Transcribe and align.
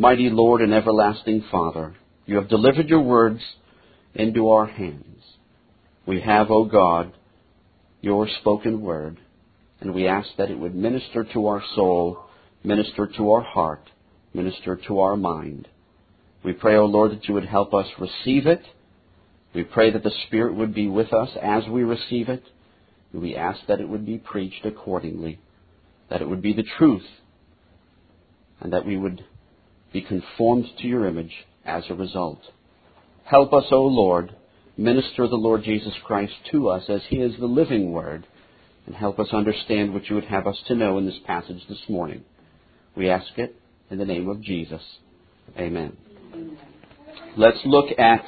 Mighty 0.00 0.30
Lord 0.30 0.62
and 0.62 0.72
everlasting 0.72 1.44
Father, 1.50 1.94
you 2.24 2.36
have 2.36 2.48
delivered 2.48 2.88
your 2.88 3.02
words 3.02 3.42
into 4.14 4.48
our 4.48 4.64
hands. 4.64 5.22
We 6.06 6.22
have, 6.22 6.50
O 6.50 6.64
God, 6.64 7.12
your 8.00 8.26
spoken 8.40 8.80
word, 8.80 9.18
and 9.78 9.92
we 9.92 10.08
ask 10.08 10.26
that 10.38 10.50
it 10.50 10.58
would 10.58 10.74
minister 10.74 11.26
to 11.34 11.48
our 11.48 11.62
soul, 11.74 12.24
minister 12.64 13.10
to 13.18 13.32
our 13.32 13.42
heart, 13.42 13.90
minister 14.32 14.80
to 14.88 15.00
our 15.00 15.18
mind. 15.18 15.68
We 16.42 16.54
pray, 16.54 16.76
O 16.76 16.86
Lord, 16.86 17.10
that 17.12 17.28
you 17.28 17.34
would 17.34 17.44
help 17.44 17.74
us 17.74 17.86
receive 17.98 18.46
it. 18.46 18.62
We 19.54 19.64
pray 19.64 19.90
that 19.90 20.02
the 20.02 20.14
Spirit 20.26 20.54
would 20.54 20.72
be 20.72 20.88
with 20.88 21.12
us 21.12 21.28
as 21.42 21.64
we 21.68 21.82
receive 21.82 22.30
it. 22.30 22.44
We 23.12 23.36
ask 23.36 23.60
that 23.68 23.82
it 23.82 23.88
would 23.90 24.06
be 24.06 24.16
preached 24.16 24.64
accordingly, 24.64 25.40
that 26.08 26.22
it 26.22 26.28
would 26.30 26.40
be 26.40 26.54
the 26.54 26.64
truth, 26.78 27.04
and 28.60 28.72
that 28.72 28.86
we 28.86 28.96
would 28.96 29.26
be 29.92 30.02
conformed 30.02 30.66
to 30.78 30.86
your 30.86 31.06
image 31.06 31.32
as 31.64 31.84
a 31.88 31.94
result. 31.94 32.40
Help 33.24 33.52
us, 33.52 33.64
O 33.70 33.82
Lord, 33.82 34.34
minister 34.76 35.28
the 35.28 35.36
Lord 35.36 35.62
Jesus 35.62 35.92
Christ 36.04 36.32
to 36.52 36.68
us 36.68 36.84
as 36.88 37.02
he 37.08 37.16
is 37.16 37.38
the 37.38 37.46
living 37.46 37.92
word, 37.92 38.26
and 38.86 38.94
help 38.94 39.18
us 39.18 39.28
understand 39.32 39.92
what 39.92 40.08
you 40.08 40.14
would 40.14 40.24
have 40.24 40.46
us 40.46 40.58
to 40.66 40.74
know 40.74 40.98
in 40.98 41.06
this 41.06 41.18
passage 41.26 41.62
this 41.68 41.82
morning. 41.88 42.24
We 42.96 43.10
ask 43.10 43.36
it 43.36 43.54
in 43.90 43.98
the 43.98 44.04
name 44.04 44.28
of 44.28 44.42
Jesus. 44.42 44.82
Amen. 45.58 45.96
Let's 47.36 47.60
look 47.64 47.98
at 47.98 48.24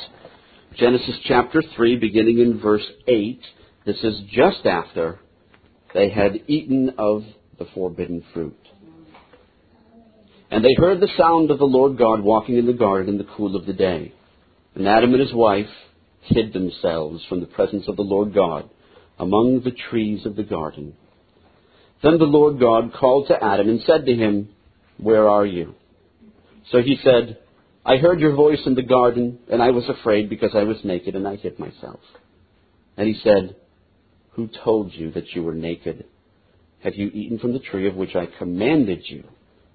Genesis 0.77 1.17
chapter 1.25 1.63
3, 1.75 1.97
beginning 1.97 2.39
in 2.39 2.61
verse 2.61 2.87
8. 3.07 3.41
This 3.85 4.03
is 4.03 4.21
just 4.31 4.65
after 4.65 5.21
they 5.95 6.11
had 6.11 6.45
eaten 6.47 6.95
of 6.99 7.25
the 7.59 7.67
forbidden 7.75 8.25
fruit. 8.33 8.57
And 10.53 10.63
they 10.63 10.75
heard 10.77 11.01
the 11.01 11.09
sound 11.17 11.51
of 11.51 11.59
the 11.59 11.65
Lord 11.65 11.97
God 11.97 12.21
walking 12.21 12.59
in 12.59 12.67
the 12.67 12.75
garden 12.75 13.09
in 13.09 13.17
the 13.17 13.33
cool 13.39 13.57
of 13.57 13.65
the 13.65 13.73
day. 13.73 14.13
And 14.75 14.87
Adam 14.87 15.15
and 15.15 15.21
his 15.23 15.33
wife 15.33 15.71
hid 16.21 16.53
themselves 16.53 17.25
from 17.27 17.41
the 17.41 17.47
presence 17.47 17.89
of 17.89 17.97
the 17.97 18.03
Lord 18.03 18.35
God 18.35 18.69
among 19.19 19.63
the 19.65 19.75
trees 19.91 20.27
of 20.27 20.37
the 20.37 20.43
garden. 20.43 20.93
Then 22.03 22.19
the 22.19 22.25
Lord 22.25 22.61
God 22.61 22.93
called 22.93 23.29
to 23.29 23.43
Adam 23.43 23.71
and 23.71 23.81
said 23.87 24.05
to 24.05 24.15
him, 24.15 24.51
Where 24.99 25.27
are 25.27 25.47
you? 25.47 25.75
So 26.71 26.83
he 26.83 26.99
said, 27.03 27.39
I 27.87 27.97
heard 27.97 28.21
your 28.21 28.35
voice 28.35 28.61
in 28.67 28.75
the 28.75 28.83
garden, 28.83 29.39
and 29.51 29.63
I 29.63 29.71
was 29.71 29.89
afraid 29.89 30.29
because 30.29 30.51
I 30.55 30.65
was 30.65 30.77
naked 30.85 31.17
and 31.17 31.27
I 31.27 31.37
hid 31.37 31.59
myself. 31.59 32.01
And 32.99 33.09
he 33.09 33.19
said, 33.25 33.57
Who 34.33 34.51
told 34.63 34.93
you 34.93 35.13
that 35.13 35.31
you 35.31 35.45
were 35.45 35.55
naked? 35.55 36.05
Have 36.85 36.95
you 36.95 37.07
eaten 37.07 37.39
from 37.39 37.55
the 37.55 37.59
tree 37.59 37.89
of 37.89 37.95
which 37.95 38.15
I 38.15 38.27
commanded 38.39 39.05
you? 39.07 39.25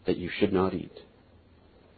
That 0.08 0.17
you 0.17 0.30
should 0.39 0.52
not 0.52 0.73
eat. 0.73 0.91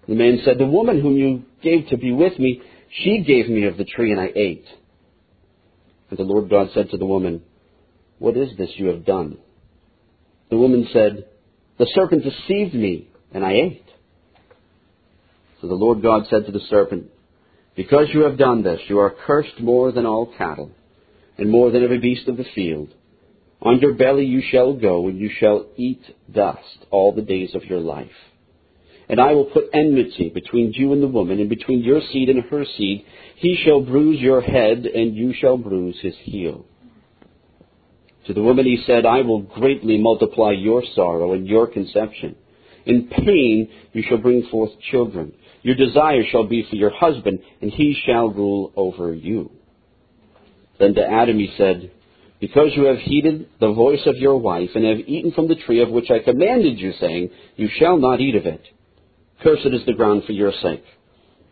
The 0.07 0.15
man 0.15 0.41
said, 0.43 0.57
The 0.57 0.65
woman 0.65 0.99
whom 1.01 1.15
you 1.15 1.43
gave 1.63 1.87
to 1.89 1.97
be 1.97 2.11
with 2.11 2.37
me, 2.37 2.61
she 3.03 3.23
gave 3.25 3.47
me 3.47 3.65
of 3.65 3.77
the 3.77 3.85
tree, 3.85 4.11
and 4.11 4.19
I 4.19 4.31
ate. 4.35 4.65
And 6.09 6.17
the 6.17 6.23
Lord 6.23 6.49
God 6.49 6.69
said 6.73 6.89
to 6.89 6.97
the 6.97 7.05
woman, 7.05 7.43
What 8.17 8.35
is 8.35 8.49
this 8.57 8.71
you 8.75 8.87
have 8.87 9.05
done? 9.05 9.37
The 10.49 10.57
woman 10.57 10.87
said, 10.91 11.25
The 11.77 11.87
serpent 11.93 12.23
deceived 12.23 12.73
me, 12.73 13.07
and 13.31 13.45
I 13.45 13.53
ate. 13.53 13.85
So 15.61 15.67
the 15.67 15.75
Lord 15.75 16.01
God 16.01 16.23
said 16.29 16.45
to 16.45 16.51
the 16.51 16.65
serpent, 16.69 17.07
Because 17.75 18.07
you 18.13 18.21
have 18.21 18.37
done 18.37 18.63
this, 18.63 18.79
you 18.87 18.99
are 18.99 19.13
cursed 19.27 19.59
more 19.59 19.91
than 19.91 20.07
all 20.07 20.33
cattle, 20.37 20.71
and 21.37 21.51
more 21.51 21.69
than 21.69 21.83
every 21.83 21.99
beast 21.99 22.27
of 22.27 22.37
the 22.37 22.45
field. 22.55 22.89
On 23.61 23.79
your 23.79 23.93
belly 23.93 24.25
you 24.25 24.41
shall 24.51 24.73
go, 24.73 25.07
and 25.07 25.19
you 25.19 25.29
shall 25.39 25.65
eat 25.75 26.01
dust 26.31 26.85
all 26.91 27.11
the 27.11 27.21
days 27.21 27.53
of 27.55 27.65
your 27.65 27.79
life. 27.79 28.07
And 29.09 29.19
I 29.19 29.33
will 29.33 29.45
put 29.45 29.69
enmity 29.73 30.29
between 30.29 30.71
you 30.73 30.93
and 30.93 31.03
the 31.03 31.07
woman, 31.07 31.39
and 31.39 31.49
between 31.49 31.83
your 31.83 31.99
seed 32.11 32.29
and 32.29 32.43
her 32.45 32.63
seed. 32.77 33.05
He 33.35 33.61
shall 33.65 33.81
bruise 33.81 34.21
your 34.21 34.41
head, 34.41 34.85
and 34.85 35.15
you 35.15 35.33
shall 35.33 35.57
bruise 35.57 35.97
his 36.01 36.15
heel. 36.21 36.65
To 38.27 38.33
the 38.33 38.43
woman 38.43 38.65
he 38.65 38.83
said, 38.85 39.05
I 39.05 39.21
will 39.21 39.41
greatly 39.41 39.97
multiply 39.97 40.51
your 40.51 40.83
sorrow 40.95 41.33
and 41.33 41.47
your 41.47 41.67
conception. 41.67 42.35
In 42.85 43.07
pain 43.07 43.69
you 43.91 44.03
shall 44.07 44.19
bring 44.19 44.47
forth 44.51 44.71
children. 44.91 45.33
Your 45.63 45.75
desire 45.75 46.23
shall 46.31 46.45
be 46.45 46.65
for 46.69 46.75
your 46.75 46.91
husband, 46.91 47.39
and 47.61 47.71
he 47.71 47.99
shall 48.05 48.29
rule 48.29 48.71
over 48.75 49.13
you. 49.13 49.51
Then 50.79 50.93
to 50.93 51.05
Adam 51.05 51.39
he 51.39 51.53
said, 51.57 51.91
because 52.39 52.69
you 52.73 52.85
have 52.85 52.97
heeded 52.97 53.47
the 53.59 53.73
voice 53.73 54.05
of 54.05 54.15
your 54.15 54.37
wife, 54.37 54.69
and 54.73 54.85
have 54.85 55.07
eaten 55.07 55.31
from 55.31 55.47
the 55.47 55.55
tree 55.55 55.81
of 55.81 55.89
which 55.89 56.09
I 56.09 56.19
commanded 56.19 56.79
you, 56.79 56.93
saying, 56.99 57.29
You 57.57 57.69
shall 57.77 57.97
not 57.97 58.21
eat 58.21 58.35
of 58.35 58.45
it. 58.45 58.61
Cursed 59.41 59.67
is 59.67 59.85
the 59.85 59.93
ground 59.93 60.23
for 60.25 60.31
your 60.31 60.53
sake. 60.61 60.83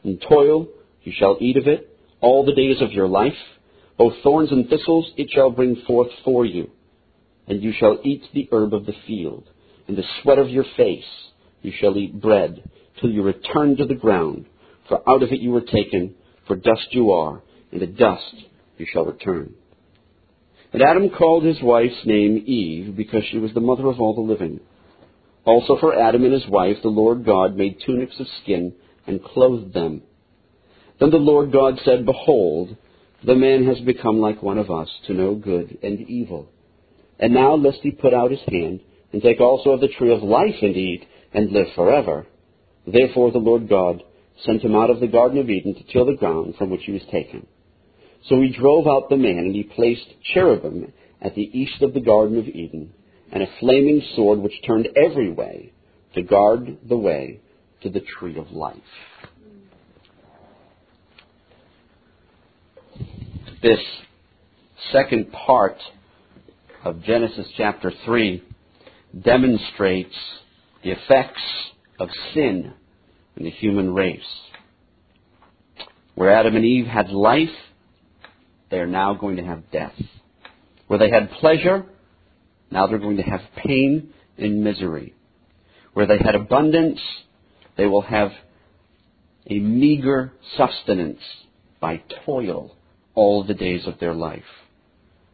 In 0.04 0.20
toil 0.20 0.68
you 1.04 1.14
shall 1.18 1.38
eat 1.40 1.58
of 1.58 1.68
it 1.68 1.90
all 2.22 2.46
the 2.46 2.54
days 2.54 2.82
of 2.82 2.92
your 2.92 3.08
life. 3.08 3.34
Both 3.98 4.14
thorns 4.24 4.52
and 4.52 4.70
thistles 4.70 5.12
it 5.18 5.30
shall 5.32 5.50
bring 5.52 5.84
forth 5.88 6.10
for 6.24 6.46
you. 6.46 6.70
And 7.48 7.62
you 7.64 7.74
shall 7.78 8.00
eat 8.04 8.24
the 8.34 8.48
herb 8.52 8.74
of 8.74 8.86
the 8.86 8.96
field. 9.06 9.50
In 9.88 9.96
the 9.96 10.04
sweat 10.22 10.38
of 10.38 10.50
your 10.50 10.66
face 10.76 11.06
you 11.62 11.72
shall 11.80 11.98
eat 11.98 12.22
bread, 12.22 12.70
till 13.00 13.10
you 13.10 13.24
return 13.24 13.78
to 13.78 13.86
the 13.86 13.96
ground. 13.96 14.46
For 14.88 15.02
out 15.10 15.24
of 15.24 15.32
it 15.32 15.42
you 15.42 15.52
were 15.52 15.62
taken, 15.62 16.16
for 16.46 16.56
dust 16.56 16.88
you 16.92 17.12
are, 17.12 17.42
and 17.72 17.80
to 17.82 17.88
dust 17.88 18.36
you 18.78 18.86
shall 18.92 19.06
return. 19.06 19.54
And 20.78 20.86
Adam 20.88 21.10
called 21.10 21.44
his 21.44 21.60
wife's 21.60 22.06
name 22.06 22.44
Eve 22.46 22.96
because 22.96 23.24
she 23.32 23.40
was 23.40 23.52
the 23.56 23.60
mother 23.60 23.88
of 23.88 24.00
all 24.00 24.14
the 24.14 24.22
living. 24.22 24.60
Also 25.44 25.76
for 25.80 26.00
Adam 26.00 26.24
and 26.24 26.32
his 26.32 26.48
wife 26.48 26.78
the 26.84 26.90
Lord 26.90 27.26
God 27.26 27.56
made 27.56 27.82
tunics 27.84 28.14
of 28.20 28.28
skin 28.44 28.74
and 29.08 29.24
clothed 29.24 29.74
them. 29.74 30.04
Then 31.00 31.10
the 31.10 31.18
Lord 31.18 31.52
God 31.52 31.80
said, 31.84 32.06
Behold, 32.06 32.78
the 33.26 33.34
man 33.34 33.66
has 33.66 33.80
become 33.80 34.20
like 34.20 34.44
one 34.44 34.60
of 34.60 34.70
us 34.70 34.88
to 35.08 35.16
know 35.16 35.34
good 35.34 35.80
and 35.82 36.08
evil. 36.08 36.48
And 37.18 37.34
now 37.34 37.56
lest 37.56 37.80
he 37.82 37.90
put 37.90 38.14
out 38.14 38.30
his 38.30 38.44
hand 38.48 38.82
and 39.12 39.24
take 39.24 39.42
also 39.42 39.72
of 39.72 39.82
the 39.82 39.88
tree 39.88 40.14
of 40.14 40.22
life 40.22 40.62
and 40.62 40.78
eat 40.78 41.08
and 41.34 41.52
live 41.52 41.74
forever. 41.74 42.28
Therefore 42.86 43.32
the 43.32 43.40
Lord 43.40 43.68
God 43.68 44.04
sent 44.46 44.62
him 44.62 44.76
out 44.76 44.92
of 44.92 45.00
the 45.00 45.08
Garden 45.08 45.40
of 45.40 45.50
Eden 45.50 45.74
to 45.74 45.92
till 45.92 46.06
the 46.06 46.14
ground 46.14 46.54
from 46.56 46.70
which 46.70 46.84
he 46.86 46.92
was 46.92 47.02
taken. 47.12 47.48
So 48.26 48.42
he 48.42 48.50
drove 48.50 48.88
out 48.88 49.10
the 49.10 49.18
man, 49.18 49.40
and 49.40 49.56
he 49.56 49.64
placed 49.64 50.08
cherubim 50.34 50.92
at 51.22 51.36
the 51.36 51.50
east 51.58 51.82
of 51.82 51.94
the 51.94 52.02
Garden 52.02 52.38
of 52.38 52.48
Eden, 52.48 52.94
and 53.32 53.44
a 53.44 53.48
flaming 53.60 54.02
sword 54.16 54.40
which 54.40 54.62
turned 54.66 54.88
every 54.96 55.32
way 55.32 55.72
to 56.16 56.22
guard 56.22 56.78
the 56.88 56.98
way 56.98 57.40
to 57.82 57.90
the 57.90 58.02
tree 58.02 58.38
of 58.38 58.52
life. 58.52 58.78
This 63.62 63.80
second 64.92 65.32
part 65.32 65.78
of 66.84 67.04
Genesis 67.04 67.48
chapter 67.58 67.92
3 68.06 68.44
demonstrates 69.24 70.16
the 70.84 70.92
effects 70.92 71.42
of 72.00 72.10
sin 72.34 72.74
in 73.36 73.44
the 73.44 73.50
human 73.50 73.94
race. 73.94 74.22
Where 76.16 76.32
Adam 76.32 76.56
and 76.56 76.66
Eve 76.66 76.86
had 76.86 77.10
life, 77.10 77.50
they 78.70 78.78
are 78.78 78.88
now 78.88 79.14
going 79.14 79.38
to 79.38 79.44
have 79.44 79.72
death. 79.72 79.94
Where 80.88 81.00
they 81.00 81.10
had 81.10 81.32
pleasure, 81.32 81.86
now 82.72 82.88
they're 82.88 82.98
going 82.98 83.18
to 83.18 83.24
have 83.24 83.42
pain 83.56 84.14
and 84.38 84.64
misery. 84.64 85.14
Where 85.94 86.06
they 86.06 86.18
had 86.18 86.36
abundance, 86.36 87.00
they 87.78 87.86
will 87.86 88.02
have 88.02 88.32
a 89.50 89.60
meager 89.60 90.34
sustenance 90.58 91.22
by 91.80 92.02
toil 92.26 92.76
all 93.16 93.44
the 93.44 93.54
days 93.54 93.88
of 93.88 94.00
their 94.00 94.14
life. 94.14 94.44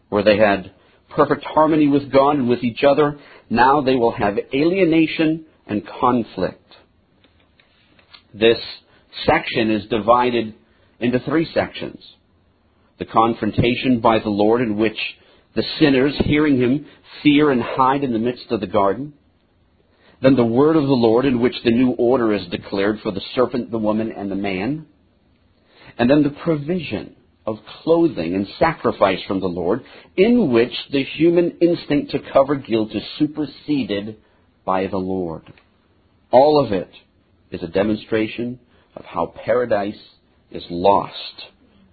Where 0.09 0.23
they 0.23 0.37
had 0.37 0.71
perfect 1.09 1.43
harmony 1.43 1.87
with 1.87 2.11
God 2.11 2.35
and 2.37 2.47
with 2.47 2.63
each 2.63 2.83
other, 2.83 3.19
now 3.49 3.81
they 3.81 3.95
will 3.95 4.11
have 4.11 4.37
alienation 4.53 5.45
and 5.67 5.83
conflict. 5.87 6.59
This 8.33 8.57
section 9.25 9.71
is 9.71 9.87
divided 9.89 10.55
into 10.99 11.19
three 11.19 11.47
sections 11.53 12.03
the 12.99 13.05
confrontation 13.05 13.99
by 14.01 14.19
the 14.19 14.29
Lord 14.29 14.61
in 14.61 14.77
which 14.77 14.97
the 15.55 15.63
sinners, 15.79 16.13
hearing 16.25 16.59
him, 16.59 16.85
fear 17.21 17.51
and 17.51 17.61
hide 17.61 18.03
in 18.03 18.13
the 18.13 18.19
midst 18.19 18.51
of 18.51 18.59
the 18.59 18.67
garden. 18.67 19.13
Then 20.21 20.35
the 20.35 20.45
word 20.45 20.75
of 20.75 20.83
the 20.83 20.89
Lord 20.89 21.25
in 21.25 21.41
which 21.41 21.55
the 21.63 21.71
new 21.71 21.91
order 21.91 22.33
is 22.33 22.47
declared 22.47 22.99
for 23.01 23.11
the 23.11 23.21
serpent, 23.35 23.71
the 23.71 23.77
woman, 23.77 24.11
and 24.11 24.31
the 24.31 24.35
man. 24.35 24.85
And 25.97 26.09
then 26.09 26.23
the 26.23 26.29
provision 26.43 27.15
of 27.45 27.57
clothing 27.83 28.35
and 28.35 28.47
sacrifice 28.57 29.19
from 29.27 29.41
the 29.41 29.47
Lord 29.47 29.83
in 30.15 30.51
which 30.51 30.73
the 30.91 31.03
human 31.03 31.57
instinct 31.61 32.11
to 32.11 32.31
cover 32.31 32.55
guilt 32.55 32.91
is 32.93 33.03
superseded 33.19 34.17
by 34.65 34.87
the 34.87 34.97
Lord. 34.97 35.51
All 36.31 36.63
of 36.65 36.71
it 36.71 36.89
is 37.51 37.61
a 37.61 37.67
demonstration 37.67 38.59
of 38.95 39.05
how 39.05 39.33
paradise 39.45 39.99
is 40.51 40.63
lost 40.69 41.43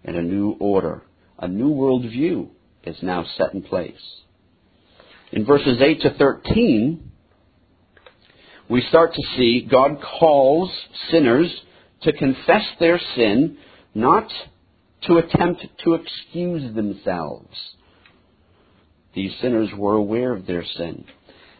and 0.04 0.16
a 0.16 0.22
new 0.22 0.56
order, 0.60 1.02
a 1.38 1.48
new 1.48 1.70
world 1.70 2.02
view 2.02 2.50
is 2.84 2.96
now 3.02 3.24
set 3.36 3.54
in 3.54 3.62
place. 3.62 3.92
In 5.32 5.44
verses 5.44 5.80
8 5.80 6.00
to 6.02 6.14
13, 6.14 7.10
we 8.68 8.82
start 8.88 9.14
to 9.14 9.22
see 9.36 9.66
God 9.70 9.98
calls 10.18 10.70
sinners 11.10 11.52
to 12.02 12.12
confess 12.12 12.62
their 12.78 13.00
sin, 13.16 13.58
not 13.94 14.28
to 15.06 15.18
attempt 15.18 15.66
to 15.84 15.94
excuse 15.94 16.74
themselves. 16.74 17.56
These 19.14 19.32
sinners 19.40 19.70
were 19.76 19.94
aware 19.94 20.32
of 20.32 20.46
their 20.46 20.64
sin. 20.76 21.04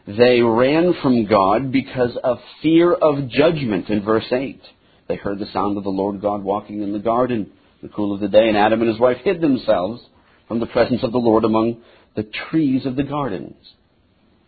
They 0.07 0.41
ran 0.41 0.95
from 1.03 1.27
God 1.27 1.73
because 1.73 2.17
of 2.23 2.39
fear 2.63 2.93
of 2.93 3.29
judgment 3.29 3.89
in 3.89 4.03
verse 4.03 4.27
8. 4.31 4.61
They 5.09 5.17
heard 5.17 5.39
the 5.39 5.51
sound 5.53 5.77
of 5.77 5.85
the 5.85 5.91
Lord 5.91 6.21
God 6.21 6.43
walking 6.43 6.83
in 6.83 6.93
the 6.93 6.99
garden 6.99 7.53
the 7.83 7.89
cool 7.89 8.15
of 8.15 8.21
the 8.21 8.29
day, 8.29 8.49
and 8.49 8.57
Adam 8.57 8.81
and 8.81 8.91
his 8.91 9.01
wife 9.01 9.19
hid 9.25 9.41
themselves 9.41 10.03
from 10.49 10.61
the 10.61 10.67
presence 10.67 11.03
of 11.03 11.13
the 11.13 11.19
Lord 11.19 11.45
among 11.45 11.83
the 12.17 12.29
trees 12.51 12.87
of 12.87 12.97
the 12.97 13.03
gardens. 13.03 13.57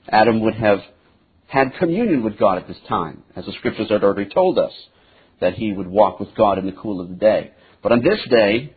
Adam 0.08 0.40
would 0.40 0.54
have 0.54 0.80
had 1.46 1.74
communion 1.78 2.24
with 2.24 2.38
God 2.38 2.58
at 2.58 2.68
this 2.68 2.80
time, 2.88 3.22
as 3.36 3.46
the 3.46 3.52
scriptures 3.52 3.88
had 3.90 4.02
already 4.02 4.28
told 4.28 4.58
us 4.58 4.72
that 5.40 5.54
he 5.54 5.72
would 5.72 5.86
walk 5.86 6.18
with 6.18 6.34
God 6.34 6.58
in 6.58 6.66
the 6.66 6.72
cool 6.72 7.00
of 7.00 7.08
the 7.08 7.14
day. 7.14 7.52
But 7.82 7.92
on 7.92 8.02
this 8.02 8.20
day, 8.30 8.74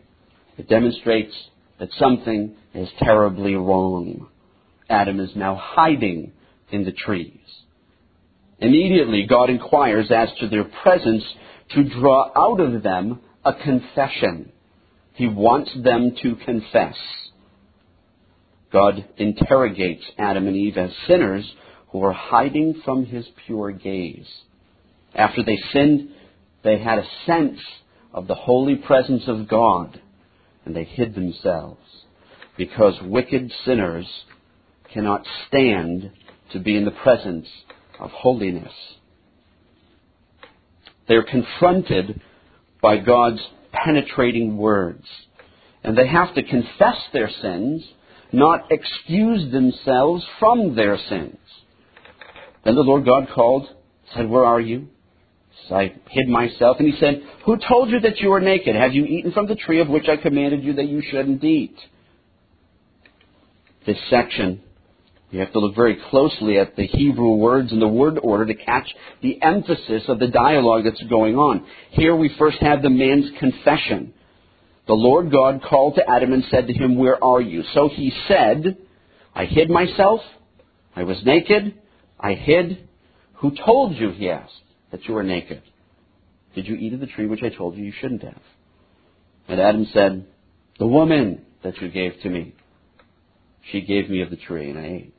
it 0.57 0.69
demonstrates 0.69 1.33
that 1.79 1.89
something 1.99 2.55
is 2.73 2.89
terribly 2.99 3.55
wrong. 3.55 4.27
Adam 4.89 5.19
is 5.19 5.31
now 5.35 5.55
hiding 5.55 6.31
in 6.71 6.85
the 6.85 6.91
trees. 6.91 7.39
Immediately, 8.59 9.25
God 9.29 9.49
inquires 9.49 10.11
as 10.11 10.29
to 10.39 10.47
their 10.47 10.63
presence 10.63 11.23
to 11.71 11.83
draw 11.83 12.31
out 12.35 12.59
of 12.59 12.83
them 12.83 13.19
a 13.45 13.53
confession. 13.53 14.51
He 15.13 15.27
wants 15.27 15.71
them 15.81 16.15
to 16.23 16.35
confess. 16.35 16.95
God 18.73 19.05
interrogates 19.17 20.03
Adam 20.17 20.47
and 20.47 20.57
Eve 20.57 20.77
as 20.77 20.91
sinners 21.07 21.49
who 21.89 22.03
are 22.03 22.11
hiding 22.11 22.81
from 22.83 23.05
his 23.05 23.25
pure 23.45 23.71
gaze. 23.71 24.27
After 25.13 25.43
they 25.43 25.57
sinned, 25.71 26.09
they 26.63 26.79
had 26.79 26.97
a 26.99 27.07
sense 27.25 27.59
of 28.13 28.27
the 28.27 28.35
holy 28.35 28.75
presence 28.75 29.23
of 29.27 29.47
God, 29.47 30.01
and 30.65 30.75
they 30.75 30.83
hid 30.83 31.15
themselves 31.15 31.79
because 32.57 32.95
wicked 33.01 33.51
sinners 33.63 34.07
cannot 34.93 35.25
stand 35.47 36.11
to 36.51 36.59
be 36.59 36.75
in 36.75 36.85
the 36.85 36.91
presence 36.91 37.47
of 37.99 38.09
holiness. 38.09 38.73
They're 41.07 41.23
confronted 41.23 42.21
by 42.85 42.97
God's 42.97 43.41
penetrating 43.71 44.57
words, 44.57 45.07
and 45.83 45.97
they 45.97 46.05
have 46.05 46.35
to 46.35 46.43
confess 46.43 46.97
their 47.13 47.31
sins, 47.41 47.83
not 48.31 48.67
excuse 48.69 49.51
themselves 49.51 50.23
from 50.39 50.75
their 50.75 50.95
sins. 51.09 51.39
Then 52.63 52.75
the 52.75 52.81
Lord 52.81 53.03
God 53.03 53.29
called, 53.33 53.67
said, 54.13 54.29
Where 54.29 54.45
are 54.45 54.61
you? 54.61 54.89
So 55.67 55.77
I 55.77 55.95
hid 56.11 56.27
myself, 56.27 56.77
and 56.77 56.87
he 56.87 56.99
said, 56.99 57.23
Who 57.47 57.57
told 57.57 57.89
you 57.89 58.01
that 58.01 58.19
you 58.19 58.29
were 58.29 58.39
naked? 58.39 58.75
Have 58.75 58.93
you 58.93 59.03
eaten 59.05 59.31
from 59.31 59.47
the 59.47 59.55
tree 59.55 59.81
of 59.81 59.87
which 59.87 60.07
I 60.07 60.17
commanded 60.17 60.63
you 60.63 60.73
that 60.73 60.87
you 60.87 61.01
shouldn't 61.09 61.43
eat? 61.43 61.75
This 63.87 63.97
section, 64.11 64.61
you 65.31 65.39
have 65.39 65.51
to 65.53 65.59
look 65.59 65.75
very 65.75 65.97
closely 66.09 66.59
at 66.59 66.75
the 66.75 66.85
Hebrew 66.85 67.35
words 67.35 67.71
and 67.71 67.81
the 67.81 67.87
word 67.87 68.19
order 68.21 68.45
to 68.45 68.53
catch 68.53 68.87
the 69.21 69.41
emphasis 69.41 70.03
of 70.07 70.19
the 70.19 70.27
dialogue 70.27 70.83
that's 70.85 71.01
going 71.09 71.35
on. 71.35 71.65
Here 71.91 72.15
we 72.15 72.33
first 72.37 72.57
have 72.61 72.81
the 72.81 72.89
man's 72.89 73.31
confession. 73.39 74.13
The 74.87 74.93
Lord 74.93 75.31
God 75.31 75.63
called 75.67 75.95
to 75.95 76.09
Adam 76.09 76.31
and 76.31 76.43
said 76.51 76.67
to 76.67 76.73
him, 76.73 76.97
Where 76.97 77.21
are 77.23 77.41
you? 77.41 77.63
So 77.73 77.89
he 77.89 78.13
said, 78.27 78.77
I 79.33 79.45
hid 79.45 79.69
myself. 79.69 80.21
I 80.95 81.03
was 81.03 81.17
naked. 81.25 81.73
I 82.19 82.33
hid. 82.33 82.87
Who 83.35 83.51
told 83.65 83.95
you, 83.95 84.11
he 84.11 84.29
asked, 84.29 84.53
that 84.91 85.05
you 85.05 85.15
were 85.15 85.23
naked? 85.23 85.63
Did 86.53 86.67
you 86.67 86.75
eat 86.75 86.93
of 86.93 86.99
the 86.99 87.07
tree 87.07 87.25
which 87.25 87.43
I 87.43 87.49
told 87.49 87.75
you 87.75 87.83
you 87.83 87.93
shouldn't 87.99 88.23
have? 88.23 88.41
And 89.47 89.59
Adam 89.59 89.87
said, 89.91 90.25
The 90.79 90.87
woman 90.87 91.45
that 91.63 91.81
you 91.81 91.89
gave 91.89 92.13
to 92.21 92.29
me. 92.29 92.55
She 93.71 93.81
gave 93.81 94.09
me 94.09 94.21
of 94.21 94.29
the 94.29 94.37
tree, 94.37 94.69
and 94.69 94.79
I 94.79 94.85
ate. 94.85 95.14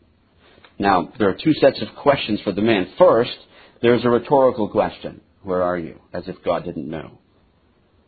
Now, 0.78 1.12
there 1.18 1.28
are 1.28 1.38
two 1.42 1.54
sets 1.54 1.80
of 1.80 1.96
questions 1.96 2.40
for 2.42 2.52
the 2.52 2.62
man. 2.62 2.92
First, 2.98 3.36
there's 3.82 4.04
a 4.04 4.10
rhetorical 4.10 4.68
question. 4.68 5.20
Where 5.42 5.62
are 5.62 5.78
you? 5.78 6.00
As 6.12 6.24
if 6.26 6.36
God 6.44 6.64
didn't 6.64 6.88
know. 6.88 7.18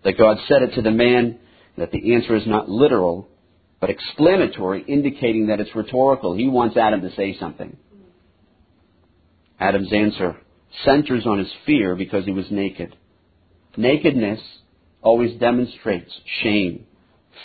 That 0.05 0.19
God 0.19 0.39
said 0.49 0.63
it 0.63 0.75
to 0.75 0.83
the 0.83 0.91
man, 0.91 1.39
that 1.77 1.93
the 1.93 2.15
answer 2.15 2.37
is 2.37 2.47
not 2.47 2.69
literal, 2.69 3.29
but 3.81 3.91
explanatory, 3.91 4.85
indicating 4.87 5.47
that 5.47 5.61
it's 5.61 5.75
rhetorical. 5.75 6.37
He 6.37 6.49
wants 6.49 6.77
Adam 6.77 7.01
to 7.03 7.15
say 7.15 7.37
something. 7.39 7.77
Adam's 9.61 9.93
answer 9.93 10.37
centers 10.85 11.27
on 11.27 11.39
his 11.39 11.53
fear 11.65 11.95
because 11.95 12.25
he 12.25 12.33
was 12.33 12.47
naked. 12.51 12.95
Nakedness 13.77 14.41
always 15.03 15.39
demonstrates 15.39 16.13
shame, 16.43 16.85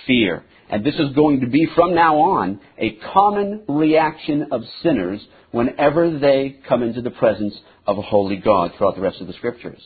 fear. 0.06 0.44
And 0.70 0.84
this 0.84 0.96
is 0.96 1.14
going 1.16 1.42
to 1.42 1.48
be 1.48 1.68
from 1.76 1.94
now 1.94 2.18
on 2.18 2.60
a 2.78 2.98
common 3.14 3.64
reaction 3.68 4.48
of 4.52 4.62
sinners 4.82 5.22
whenever 5.52 6.18
they 6.18 6.58
come 6.68 6.84
into 6.84 7.02
the 7.02 7.12
presence 7.12 7.56
of 7.86 7.98
a 7.98 8.02
holy 8.02 8.38
God 8.38 8.72
throughout 8.78 8.96
the 8.96 9.02
rest 9.02 9.22
of 9.22 9.28
the 9.28 9.34
scriptures. 9.34 9.82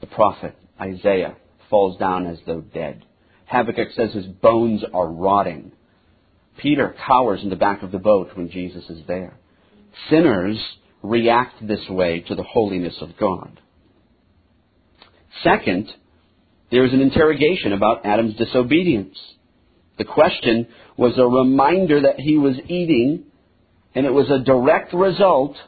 The 0.00 0.06
prophet 0.06 0.56
Isaiah 0.80 1.36
falls 1.68 1.98
down 1.98 2.26
as 2.26 2.38
though 2.46 2.60
dead. 2.60 3.04
Habakkuk 3.46 3.88
says 3.94 4.12
his 4.12 4.26
bones 4.26 4.82
are 4.94 5.08
rotting. 5.08 5.72
Peter 6.58 6.94
cowers 7.06 7.42
in 7.42 7.50
the 7.50 7.56
back 7.56 7.82
of 7.82 7.92
the 7.92 7.98
boat 7.98 8.30
when 8.34 8.50
Jesus 8.50 8.88
is 8.88 9.02
there. 9.06 9.38
Sinners 10.08 10.58
react 11.02 11.66
this 11.66 11.86
way 11.88 12.20
to 12.20 12.34
the 12.34 12.42
holiness 12.42 12.96
of 13.00 13.16
God. 13.18 13.60
Second, 15.42 15.90
there 16.70 16.84
is 16.84 16.92
an 16.92 17.00
interrogation 17.00 17.72
about 17.72 18.06
Adam's 18.06 18.36
disobedience. 18.36 19.18
The 20.00 20.06
question 20.06 20.66
was 20.96 21.18
a 21.18 21.26
reminder 21.26 22.00
that 22.00 22.18
he 22.18 22.38
was 22.38 22.56
eating, 22.68 23.24
and 23.94 24.06
it 24.06 24.14
was 24.14 24.30
a 24.30 24.38
direct 24.38 24.94
result 24.94 25.58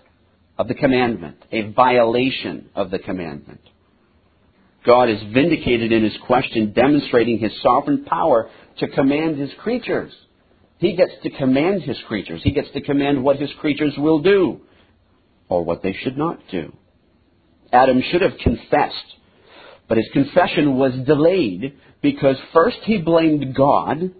of 0.57 0.69
the 0.69 0.75
commandment, 0.75 1.37
a 1.53 1.71
violation 1.73 2.71
of 2.75 2.91
the 2.91 2.99
commandment. 2.99 3.61
God 4.87 5.11
is 5.11 5.21
vindicated 5.35 5.93
in 5.93 6.03
his 6.03 6.17
question, 6.27 6.73
demonstrating 6.73 7.41
his 7.41 7.53
sovereign 7.63 8.07
power 8.07 8.49
to 8.79 8.89
command 8.89 9.39
his 9.39 9.51
creatures. 9.59 10.15
He 10.79 10.97
gets 10.97 11.13
to 11.25 11.31
command 11.33 11.83
his 11.83 11.99
creatures. 12.09 12.41
He 12.43 12.53
gets 12.53 12.71
to 12.73 12.81
command 12.81 13.23
what 13.23 13.37
his 13.37 13.51
creatures 13.61 13.93
will 13.99 14.21
do 14.21 14.63
or 15.51 15.63
what 15.63 15.83
they 15.83 15.93
should 15.93 16.17
not 16.17 16.39
do. 16.51 16.73
Adam 17.71 18.03
should 18.11 18.23
have 18.23 18.39
confessed, 18.43 19.15
but 19.91 19.99
his 19.99 20.09
confession 20.15 20.79
was 20.79 20.95
delayed 21.07 21.75
because 22.01 22.37
first 22.55 22.79
he 22.85 22.97
blamed 22.97 23.55
God 23.55 24.15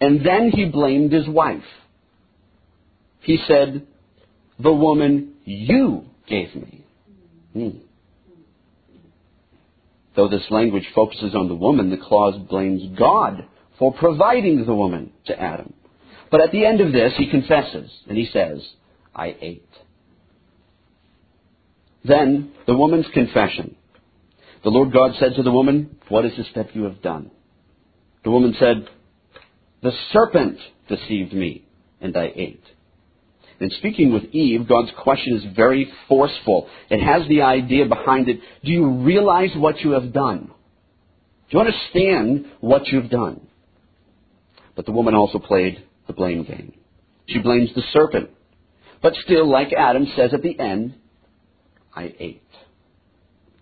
and 0.00 0.24
then 0.24 0.50
he 0.50 0.66
blamed 0.66 1.12
his 1.12 1.28
wife. 1.28 1.62
He 3.20 3.38
said, 3.48 3.86
The 4.58 4.72
woman 4.72 5.34
you 5.44 6.04
gave 6.28 6.54
me. 6.54 6.84
Hmm. 7.52 7.78
Though 10.16 10.28
this 10.28 10.44
language 10.50 10.86
focuses 10.94 11.34
on 11.34 11.48
the 11.48 11.54
woman, 11.54 11.90
the 11.90 11.96
clause 11.96 12.38
blames 12.48 12.96
God 12.96 13.46
for 13.78 13.92
providing 13.92 14.64
the 14.64 14.74
woman 14.74 15.12
to 15.26 15.40
Adam. 15.40 15.72
But 16.30 16.40
at 16.40 16.52
the 16.52 16.64
end 16.64 16.80
of 16.80 16.92
this, 16.92 17.12
he 17.16 17.30
confesses 17.30 17.90
and 18.08 18.16
he 18.16 18.28
says, 18.32 18.60
I 19.14 19.36
ate. 19.40 19.68
Then 22.04 22.52
the 22.66 22.76
woman's 22.76 23.06
confession. 23.12 23.76
The 24.62 24.70
Lord 24.70 24.92
God 24.92 25.12
said 25.18 25.34
to 25.36 25.42
the 25.42 25.52
woman, 25.52 25.96
What 26.08 26.24
is 26.24 26.36
this 26.36 26.46
that 26.54 26.74
you 26.76 26.84
have 26.84 27.02
done? 27.02 27.30
The 28.24 28.30
woman 28.30 28.54
said, 28.58 28.88
The 29.84 29.92
serpent 30.14 30.58
deceived 30.88 31.34
me, 31.34 31.62
and 32.00 32.16
I 32.16 32.32
ate. 32.34 32.64
In 33.60 33.68
speaking 33.78 34.14
with 34.14 34.24
Eve, 34.32 34.66
God's 34.66 34.90
question 34.98 35.36
is 35.36 35.54
very 35.54 35.92
forceful. 36.08 36.68
It 36.88 37.04
has 37.04 37.28
the 37.28 37.42
idea 37.42 37.84
behind 37.84 38.30
it 38.30 38.40
do 38.64 38.72
you 38.72 38.88
realize 38.88 39.50
what 39.54 39.80
you 39.80 39.90
have 39.90 40.14
done? 40.14 40.46
Do 41.50 41.58
you 41.58 41.60
understand 41.60 42.46
what 42.60 42.86
you've 42.86 43.10
done? 43.10 43.46
But 44.74 44.86
the 44.86 44.92
woman 44.92 45.14
also 45.14 45.38
played 45.38 45.84
the 46.06 46.14
blame 46.14 46.44
game. 46.44 46.72
She 47.26 47.40
blames 47.40 47.68
the 47.74 47.82
serpent. 47.92 48.30
But 49.02 49.12
still, 49.22 49.46
like 49.46 49.74
Adam 49.74 50.06
says 50.16 50.32
at 50.32 50.40
the 50.40 50.58
end, 50.58 50.94
I 51.94 52.14
ate. 52.18 52.42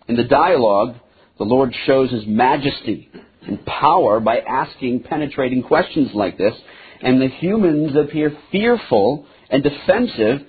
In 0.06 0.14
the 0.14 0.22
dialogue, 0.22 0.94
the 1.38 1.44
Lord 1.44 1.74
shows 1.84 2.12
his 2.12 2.26
majesty 2.28 3.10
and 3.46 3.64
power 3.66 4.20
by 4.20 4.38
asking 4.38 5.02
penetrating 5.04 5.62
questions 5.62 6.10
like 6.14 6.38
this, 6.38 6.54
and 7.00 7.20
the 7.20 7.28
humans 7.28 7.96
appear 7.96 8.36
fearful 8.50 9.26
and 9.50 9.62
defensive 9.62 10.46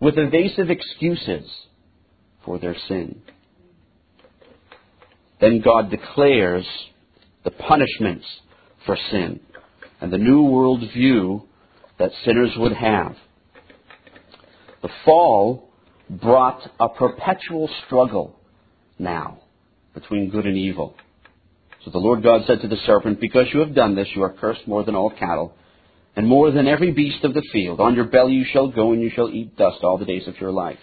with 0.00 0.18
evasive 0.18 0.70
excuses 0.70 1.50
for 2.44 2.58
their 2.58 2.76
sin. 2.88 3.22
Then 5.40 5.60
God 5.60 5.90
declares 5.90 6.66
the 7.44 7.50
punishments 7.50 8.26
for 8.84 8.96
sin 9.10 9.40
and 10.00 10.12
the 10.12 10.18
new 10.18 10.42
world 10.42 10.80
view 10.92 11.42
that 11.98 12.10
sinners 12.24 12.52
would 12.56 12.72
have. 12.72 13.16
The 14.82 14.88
fall 15.04 15.70
brought 16.08 16.60
a 16.78 16.88
perpetual 16.88 17.68
struggle 17.86 18.38
now 18.98 19.40
between 19.94 20.30
good 20.30 20.46
and 20.46 20.56
evil. 20.56 20.94
So 21.86 21.92
the 21.92 21.98
Lord 21.98 22.24
God 22.24 22.42
said 22.48 22.62
to 22.62 22.68
the 22.68 22.78
serpent, 22.84 23.20
Because 23.20 23.46
you 23.54 23.60
have 23.60 23.72
done 23.72 23.94
this, 23.94 24.08
you 24.12 24.24
are 24.24 24.32
cursed 24.32 24.66
more 24.66 24.82
than 24.82 24.96
all 24.96 25.08
cattle, 25.08 25.54
and 26.16 26.26
more 26.26 26.50
than 26.50 26.66
every 26.66 26.90
beast 26.90 27.22
of 27.22 27.32
the 27.32 27.46
field. 27.52 27.78
On 27.78 27.94
your 27.94 28.06
belly 28.06 28.32
you 28.32 28.44
shall 28.44 28.66
go, 28.66 28.90
and 28.90 29.00
you 29.00 29.08
shall 29.14 29.28
eat 29.28 29.56
dust 29.56 29.84
all 29.84 29.96
the 29.96 30.04
days 30.04 30.26
of 30.26 30.40
your 30.40 30.50
life. 30.50 30.80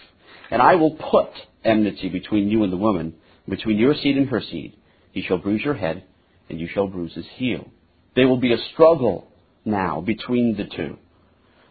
And 0.50 0.62
I 0.62 0.76
will 0.76 0.92
put 0.92 1.28
enmity 1.62 2.08
between 2.08 2.48
you 2.48 2.62
and 2.62 2.72
the 2.72 2.78
woman, 2.78 3.16
between 3.46 3.76
your 3.76 3.94
seed 3.94 4.16
and 4.16 4.30
her 4.30 4.40
seed. 4.40 4.78
He 5.12 5.20
shall 5.20 5.36
bruise 5.36 5.60
your 5.62 5.74
head, 5.74 6.04
and 6.48 6.58
you 6.58 6.68
shall 6.72 6.86
bruise 6.86 7.12
his 7.12 7.26
heel. 7.34 7.68
There 8.16 8.26
will 8.26 8.40
be 8.40 8.54
a 8.54 8.68
struggle 8.72 9.28
now 9.66 10.00
between 10.00 10.56
the 10.56 10.74
two. 10.74 10.96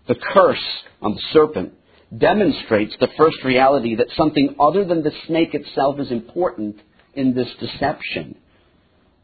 The 0.07 0.15
curse 0.31 0.83
on 1.01 1.15
the 1.15 1.21
serpent 1.31 1.73
demonstrates 2.15 2.95
the 2.99 3.09
first 3.17 3.37
reality 3.43 3.95
that 3.95 4.11
something 4.15 4.55
other 4.59 4.85
than 4.85 5.01
the 5.01 5.11
snake 5.25 5.55
itself 5.55 5.99
is 5.99 6.11
important 6.11 6.75
in 7.15 7.33
this 7.33 7.49
deception. 7.59 8.35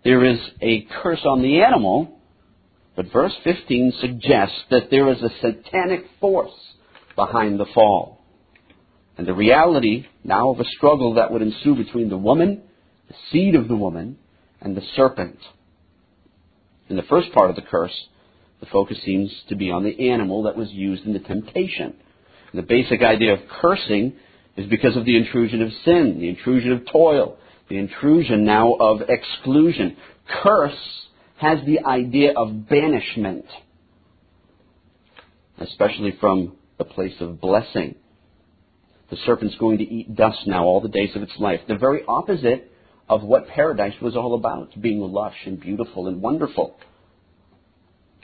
There 0.03 0.24
is 0.25 0.39
a 0.62 0.88
curse 1.01 1.25
on 1.25 1.41
the 1.41 1.62
animal, 1.62 2.20
but 2.96 3.12
verse 3.12 3.34
15 3.44 3.94
suggests 4.00 4.58
that 4.72 4.89
there 4.89 5.10
is 5.12 5.22
a 5.22 5.29
satanic 5.41 6.06
force 6.20 6.53
behind 7.15 7.60
the 7.60 7.65
fall. 7.74 8.22
And 9.18 9.27
the 9.27 9.34
reality 9.34 10.06
now 10.24 10.51
of 10.51 10.60
a 10.60 10.65
struggle 10.77 11.15
that 11.15 11.32
would 11.32 11.41
ensue 11.41 11.75
between 11.75 12.10
the 12.10 12.18
woman, 12.18 12.62
the 13.10 13.15
seed 13.32 13.56
of 13.56 13.68
the 13.68 13.75
woman, 13.75 14.18
and 14.62 14.75
the 14.75 14.84
serpent. 14.96 15.38
In 16.89 16.96
the 16.96 17.03
first 17.03 17.32
part 17.34 17.50
of 17.50 17.56
the 17.58 17.62
curse, 17.62 17.96
the 18.62 18.65
focus 18.68 18.98
seems 19.06 19.32
to 19.50 19.56
be 19.56 19.72
on 19.72 19.84
the 19.84 20.10
animal 20.10 20.44
that 20.44 20.58
was 20.58 20.70
used 20.72 21.06
in 21.06 21.13
the 21.13 21.20
temptation. 21.20 21.94
And 22.51 22.58
the 22.58 22.65
basic 22.65 23.01
idea 23.01 23.34
of 23.34 23.39
cursing 23.62 24.13
is 24.58 24.68
because 24.70 24.96
of 24.96 25.06
the 25.06 25.18
intrusion 25.18 25.62
of 25.62 25.72
sin, 25.86 26.18
the 26.20 26.29
intrusion 26.29 26.72
of 26.72 26.86
toil, 26.91 27.38
the 27.69 27.77
intrusion 27.77 28.45
now 28.45 28.73
of 28.73 29.01
exclusion. 29.07 29.95
Curse 30.43 30.73
has 31.38 31.59
the 31.65 31.85
idea 31.85 32.33
of 32.35 32.67
banishment, 32.67 33.45
especially 35.59 36.17
from 36.19 36.55
the 36.77 36.83
place 36.83 37.15
of 37.19 37.39
blessing. 37.39 37.95
The 39.09 39.17
serpent's 39.25 39.55
going 39.55 39.77
to 39.79 39.83
eat 39.83 40.15
dust 40.15 40.39
now 40.45 40.65
all 40.65 40.81
the 40.81 40.89
days 40.89 41.15
of 41.15 41.23
its 41.23 41.33
life. 41.39 41.61
The 41.67 41.77
very 41.77 42.01
opposite 42.07 42.71
of 43.07 43.23
what 43.23 43.47
paradise 43.47 43.95
was 44.01 44.15
all 44.15 44.35
about, 44.35 44.79
being 44.79 44.99
lush 44.99 45.35
and 45.45 45.59
beautiful 45.59 46.07
and 46.07 46.21
wonderful. 46.21 46.75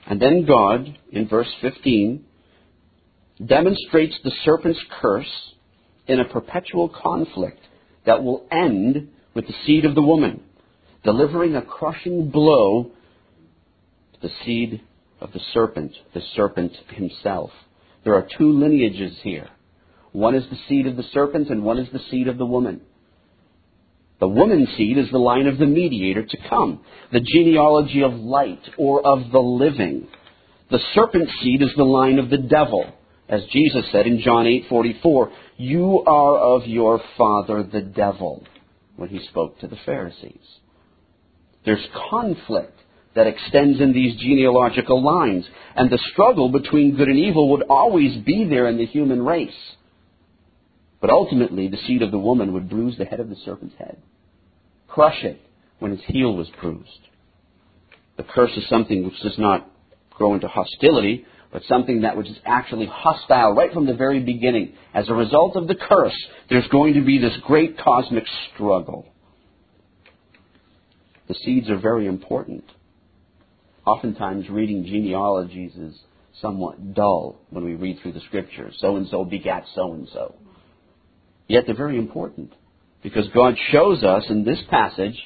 And 0.07 0.21
then 0.21 0.45
God, 0.45 0.97
in 1.11 1.27
verse 1.27 1.51
15, 1.61 2.23
demonstrates 3.43 4.15
the 4.23 4.31
serpent's 4.43 4.79
curse 5.01 5.53
in 6.07 6.19
a 6.19 6.25
perpetual 6.25 6.89
conflict 6.89 7.59
that 8.05 8.23
will 8.23 8.45
end 8.51 9.09
with 9.35 9.45
the 9.45 9.53
seed 9.65 9.85
of 9.85 9.93
the 9.93 10.01
woman, 10.01 10.41
delivering 11.03 11.55
a 11.55 11.61
crushing 11.61 12.29
blow 12.29 12.91
to 14.13 14.19
the 14.21 14.33
seed 14.43 14.81
of 15.19 15.31
the 15.33 15.41
serpent, 15.53 15.91
the 16.13 16.21
serpent 16.35 16.71
himself. 16.89 17.51
There 18.03 18.15
are 18.15 18.27
two 18.37 18.51
lineages 18.51 19.17
here. 19.21 19.49
One 20.13 20.35
is 20.35 20.45
the 20.49 20.57
seed 20.69 20.87
of 20.87 20.95
the 20.95 21.03
serpent 21.13 21.49
and 21.49 21.63
one 21.63 21.77
is 21.77 21.89
the 21.91 22.01
seed 22.09 22.27
of 22.27 22.37
the 22.37 22.45
woman. 22.45 22.81
The 24.19 24.27
woman's 24.29 24.69
seed 24.77 24.97
is 24.97 25.11
the 25.11 25.17
line 25.17 25.45
of 25.45 25.57
the 25.57 25.65
mediator 25.65 26.25
to 26.25 26.37
come, 26.49 26.79
the 27.11 27.19
genealogy 27.19 28.01
of 28.01 28.13
light 28.13 28.61
or 28.77 29.05
of 29.05 29.31
the 29.31 29.39
living. 29.39 30.07
The 30.71 30.79
serpent's 30.93 31.33
seed 31.41 31.61
is 31.61 31.71
the 31.75 31.83
line 31.83 32.17
of 32.17 32.29
the 32.29 32.37
devil, 32.37 32.85
as 33.27 33.43
Jesus 33.51 33.83
said 33.91 34.07
in 34.07 34.21
John 34.21 34.45
8:44, 34.45 35.31
"You 35.57 36.03
are 36.07 36.37
of 36.37 36.65
your 36.65 37.01
father 37.17 37.63
the 37.63 37.81
devil," 37.81 38.43
when 38.95 39.09
he 39.09 39.25
spoke 39.27 39.59
to 39.59 39.67
the 39.67 39.77
Pharisees. 39.85 40.59
There's 41.65 41.85
conflict 42.09 42.79
that 43.15 43.27
extends 43.27 43.79
in 43.79 43.93
these 43.93 44.15
genealogical 44.19 45.01
lines, 45.01 45.45
and 45.75 45.89
the 45.89 45.99
struggle 46.11 46.49
between 46.49 46.95
good 46.95 47.07
and 47.07 47.17
evil 47.17 47.49
would 47.51 47.63
always 47.63 48.23
be 48.23 48.45
there 48.45 48.67
in 48.67 48.77
the 48.77 48.85
human 48.85 49.23
race. 49.23 49.75
But 51.01 51.09
ultimately, 51.09 51.67
the 51.67 51.77
seed 51.87 52.01
of 52.01 52.11
the 52.11 52.19
woman 52.19 52.53
would 52.53 52.69
bruise 52.69 52.97
the 52.97 53.05
head 53.05 53.19
of 53.19 53.29
the 53.29 53.35
serpent's 53.45 53.75
head, 53.77 53.97
crush 54.87 55.23
it 55.23 55.39
when 55.79 55.91
his 55.91 56.01
heel 56.07 56.35
was 56.35 56.49
bruised. 56.61 56.89
The 58.17 58.23
curse 58.23 58.51
is 58.55 58.67
something 58.69 59.05
which 59.05 59.19
does 59.21 59.37
not 59.37 59.69
grow 60.11 60.33
into 60.33 60.47
hostility, 60.47 61.25
but 61.55 61.63
something 61.69 62.01
that 62.01 62.17
was 62.17 62.27
actually 62.45 62.85
hostile 62.85 63.53
right 63.53 63.71
from 63.71 63.85
the 63.85 63.93
very 63.93 64.19
beginning. 64.19 64.73
As 64.93 65.07
a 65.07 65.13
result 65.13 65.55
of 65.55 65.69
the 65.69 65.75
curse, 65.75 66.13
there's 66.49 66.67
going 66.67 66.95
to 66.95 67.01
be 67.01 67.17
this 67.17 67.31
great 67.43 67.79
cosmic 67.79 68.25
struggle. 68.53 69.05
The 71.29 71.33
seeds 71.33 71.69
are 71.69 71.79
very 71.79 72.07
important. 72.07 72.65
Oftentimes, 73.85 74.49
reading 74.49 74.83
genealogies 74.83 75.73
is 75.77 75.97
somewhat 76.41 76.93
dull 76.93 77.39
when 77.51 77.63
we 77.63 77.75
read 77.75 77.99
through 78.01 78.11
the 78.11 78.21
scriptures. 78.27 78.75
So 78.79 78.97
and 78.97 79.07
so 79.07 79.23
begat 79.23 79.63
so 79.75 79.93
and 79.93 80.09
so. 80.11 80.35
Yet 81.47 81.63
they're 81.67 81.77
very 81.77 81.97
important 81.97 82.51
because 83.01 83.29
God 83.33 83.55
shows 83.71 84.03
us 84.03 84.25
in 84.27 84.43
this 84.43 84.61
passage 84.69 85.17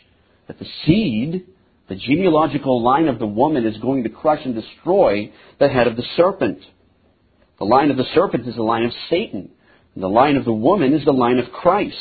that 0.48 0.60
the 0.60 0.68
seed, 0.86 1.48
the 1.90 1.96
genealogical 1.96 2.84
line 2.84 3.08
of 3.08 3.20
the 3.20 3.28
woman, 3.28 3.66
is 3.66 3.78
going 3.78 4.04
to 4.04 4.10
crush 4.10 4.46
and 4.46 4.56
destroy 4.56 5.32
the 5.60 5.68
head 5.68 5.88
of 5.88 5.96
the 5.96 6.04
serpent. 6.16 6.60
The 7.58 7.66
line 7.66 7.92
of 7.92 7.98
the 7.98 8.06
serpent 8.14 8.48
is 8.48 8.56
the 8.56 8.64
line 8.64 8.86
of 8.86 8.94
Satan. 9.10 9.50
And 9.96 10.04
the 10.04 10.08
line 10.08 10.38
of 10.38 10.46
the 10.46 10.54
woman 10.54 10.94
is 10.94 11.04
the 11.04 11.12
line 11.12 11.40
of 11.40 11.52
Christ. 11.52 11.96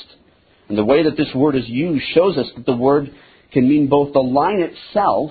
And 0.69 0.77
the 0.77 0.85
way 0.85 1.03
that 1.05 1.17
this 1.17 1.35
word 1.35 1.57
is 1.57 1.67
used 1.67 2.05
shows 2.15 2.37
us 2.37 2.47
that 2.55 2.67
the 2.67 2.77
word 2.77 3.11
can 3.53 3.69
mean 3.69 3.89
both 3.89 4.13
the 4.13 4.21
line 4.21 4.61
itself 4.61 5.31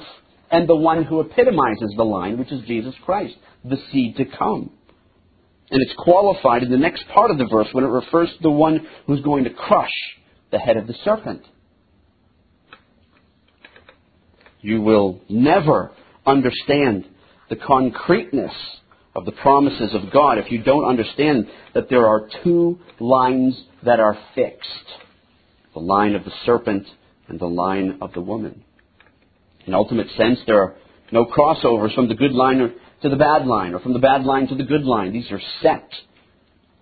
and 0.49 0.67
the 0.67 0.75
one 0.75 1.03
who 1.03 1.19
epitomizes 1.19 1.93
the 1.95 2.03
line, 2.03 2.39
which 2.39 2.51
is 2.51 2.65
Jesus 2.65 2.95
Christ, 3.05 3.35
the 3.63 3.77
seed 3.91 4.17
to 4.17 4.25
come. 4.25 4.71
And 5.69 5.81
it's 5.81 5.93
qualified 5.97 6.63
in 6.63 6.71
the 6.71 6.77
next 6.77 7.05
part 7.13 7.29
of 7.29 7.37
the 7.37 7.45
verse 7.45 7.67
when 7.73 7.83
it 7.83 7.89
refers 7.89 8.29
to 8.29 8.41
the 8.41 8.49
one 8.49 8.87
who's 9.05 9.21
going 9.21 9.43
to 9.43 9.49
crush 9.49 9.91
the 10.51 10.57
head 10.57 10.77
of 10.77 10.87
the 10.87 10.95
serpent. 11.03 11.43
You 14.67 14.81
will 14.81 15.21
never 15.29 15.91
understand 16.25 17.05
the 17.49 17.55
concreteness 17.55 18.51
of 19.15 19.23
the 19.23 19.31
promises 19.31 19.95
of 19.95 20.11
God 20.11 20.39
if 20.39 20.51
you 20.51 20.61
don't 20.61 20.83
understand 20.83 21.47
that 21.73 21.89
there 21.89 22.05
are 22.05 22.27
two 22.43 22.77
lines 22.99 23.57
that 23.85 24.01
are 24.01 24.17
fixed 24.35 24.67
the 25.73 25.79
line 25.79 26.15
of 26.15 26.25
the 26.25 26.33
serpent 26.45 26.85
and 27.29 27.39
the 27.39 27.45
line 27.45 27.99
of 28.01 28.11
the 28.11 28.19
woman. 28.19 28.65
In 29.65 29.73
ultimate 29.73 30.07
sense, 30.17 30.39
there 30.45 30.61
are 30.61 30.75
no 31.13 31.23
crossovers 31.23 31.95
from 31.95 32.09
the 32.09 32.15
good 32.15 32.33
line 32.33 32.57
to 33.03 33.09
the 33.09 33.15
bad 33.15 33.47
line, 33.47 33.73
or 33.73 33.79
from 33.79 33.93
the 33.93 33.99
bad 33.99 34.25
line 34.25 34.47
to 34.47 34.55
the 34.55 34.63
good 34.63 34.83
line. 34.83 35.13
These 35.13 35.31
are 35.31 35.41
set. 35.61 35.87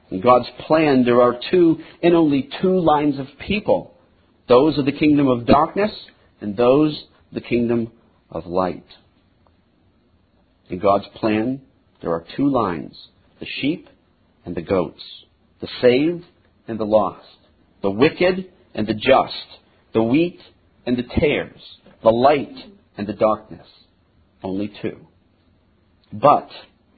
In 0.09 0.21
God's 0.21 0.49
plan, 0.65 1.05
there 1.05 1.21
are 1.21 1.39
two, 1.51 1.77
and 2.01 2.15
only 2.15 2.49
two 2.63 2.79
lines 2.79 3.19
of 3.19 3.27
people 3.45 3.93
those 4.47 4.75
of 4.79 4.85
the 4.85 4.91
kingdom 4.91 5.27
of 5.27 5.45
darkness, 5.45 5.91
and 6.41 6.57
those 6.57 7.03
the 7.35 7.41
kingdom 7.41 7.91
of 8.31 8.47
light. 8.47 8.87
In 10.69 10.79
God's 10.79 11.05
plan, 11.15 11.61
there 12.01 12.11
are 12.11 12.25
two 12.35 12.49
lines 12.49 12.97
the 13.39 13.45
sheep 13.61 13.87
and 14.45 14.55
the 14.55 14.61
goats, 14.61 15.03
the 15.61 15.67
saved 15.81 16.23
and 16.67 16.79
the 16.79 16.85
lost, 16.85 17.27
the 17.81 17.91
wicked 17.91 18.51
and 18.73 18.87
the 18.87 18.93
just, 18.93 19.59
the 19.93 20.01
wheat 20.01 20.39
and 20.85 20.97
the 20.97 21.03
tares, 21.19 21.61
the 22.01 22.09
light 22.09 22.55
and 22.97 23.05
the 23.05 23.13
darkness. 23.13 23.67
Only 24.41 24.71
two. 24.81 25.07
But 26.13 26.49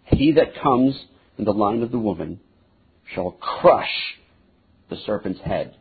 he 0.06 0.34
that 0.34 0.62
comes 0.62 0.96
in 1.38 1.46
the 1.46 1.53
line 1.53 1.82
of 1.82 1.91
the 1.91 2.00
woman 2.00 2.39
shall 3.13 3.32
crush 3.32 4.17
the 4.89 4.98
serpent's 5.06 5.41
head, 5.41 5.75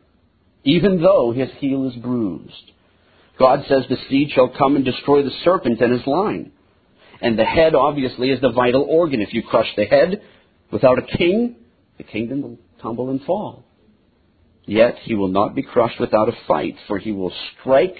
even 0.63 1.01
though 1.01 1.31
his 1.31 1.49
heel 1.59 1.87
is 1.87 1.95
bruised. 1.95 2.71
God 3.39 3.65
says 3.67 3.83
the 3.89 3.97
seed 4.09 4.31
shall 4.31 4.49
come 4.49 4.75
and 4.75 4.83
destroy 4.83 5.23
the 5.23 5.31
serpent 5.43 5.79
and 5.81 5.93
his 5.93 6.05
line. 6.07 6.51
And 7.21 7.37
the 7.37 7.45
head, 7.45 7.75
obviously, 7.75 8.29
is 8.29 8.41
the 8.41 8.51
vital 8.51 8.83
organ. 8.83 9.21
If 9.21 9.33
you 9.33 9.43
crush 9.43 9.67
the 9.75 9.85
head 9.85 10.21
without 10.71 10.99
a 10.99 11.17
king, 11.17 11.55
the 11.97 12.03
kingdom 12.03 12.41
will 12.41 12.57
tumble 12.81 13.09
and 13.09 13.21
fall. 13.23 13.63
Yet 14.65 14.97
he 15.03 15.15
will 15.15 15.29
not 15.29 15.55
be 15.55 15.63
crushed 15.63 15.99
without 15.99 16.29
a 16.29 16.37
fight, 16.47 16.75
for 16.87 16.99
he 16.99 17.11
will 17.11 17.31
strike 17.59 17.95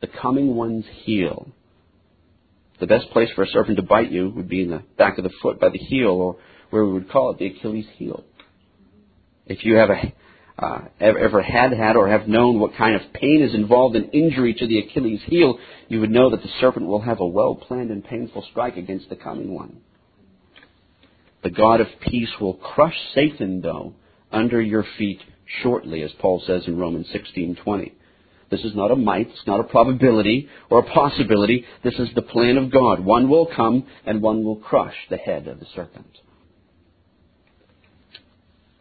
the 0.00 0.06
coming 0.06 0.54
one's 0.54 0.84
heel. 1.04 1.48
The 2.80 2.86
best 2.86 3.10
place 3.10 3.28
for 3.34 3.42
a 3.42 3.48
serpent 3.48 3.76
to 3.76 3.82
bite 3.82 4.10
you 4.10 4.30
would 4.30 4.48
be 4.48 4.62
in 4.62 4.70
the 4.70 4.82
back 4.96 5.18
of 5.18 5.24
the 5.24 5.30
foot 5.42 5.60
by 5.60 5.68
the 5.70 5.78
heel, 5.78 6.10
or 6.10 6.36
where 6.70 6.84
we 6.84 6.92
would 6.92 7.10
call 7.10 7.32
it 7.32 7.38
the 7.38 7.46
Achilles 7.46 7.86
heel. 7.96 8.24
If 9.46 9.64
you 9.64 9.74
have 9.76 9.90
a, 9.90 10.14
uh, 10.58 10.80
ever 11.00 11.42
had 11.42 11.72
had 11.72 11.96
or 11.96 12.08
have 12.08 12.28
known 12.28 12.60
what 12.60 12.76
kind 12.76 12.94
of 12.94 13.12
pain 13.12 13.42
is 13.42 13.54
involved 13.54 13.96
in 13.96 14.10
injury 14.10 14.54
to 14.54 14.66
the 14.66 14.78
Achilles 14.78 15.22
heel, 15.26 15.58
you 15.88 16.00
would 16.00 16.10
know 16.10 16.30
that 16.30 16.42
the 16.42 16.50
serpent 16.60 16.86
will 16.86 17.00
have 17.00 17.20
a 17.20 17.26
well 17.26 17.54
planned 17.54 17.90
and 17.90 18.04
painful 18.04 18.44
strike 18.50 18.76
against 18.76 19.08
the 19.08 19.16
coming 19.16 19.54
one. 19.54 19.80
The 21.42 21.50
God 21.50 21.80
of 21.80 21.88
peace 22.00 22.30
will 22.40 22.54
crush 22.54 22.96
Satan, 23.14 23.60
though, 23.62 23.94
under 24.30 24.60
your 24.60 24.84
feet 24.98 25.20
shortly, 25.62 26.02
as 26.02 26.12
Paul 26.18 26.42
says 26.46 26.64
in 26.66 26.78
Romans 26.78 27.08
16:20. 27.12 27.92
This 28.50 28.64
is 28.64 28.74
not 28.74 28.90
a 28.90 28.96
might, 28.96 29.30
it's 29.30 29.46
not 29.46 29.60
a 29.60 29.64
probability 29.64 30.48
or 30.68 30.80
a 30.80 30.82
possibility. 30.82 31.64
This 31.82 31.98
is 31.98 32.10
the 32.14 32.20
plan 32.20 32.58
of 32.58 32.70
God. 32.70 33.00
One 33.00 33.30
will 33.30 33.46
come 33.46 33.86
and 34.04 34.20
one 34.20 34.44
will 34.44 34.56
crush 34.56 34.94
the 35.08 35.16
head 35.16 35.48
of 35.48 35.58
the 35.58 35.66
serpent. 35.74 36.18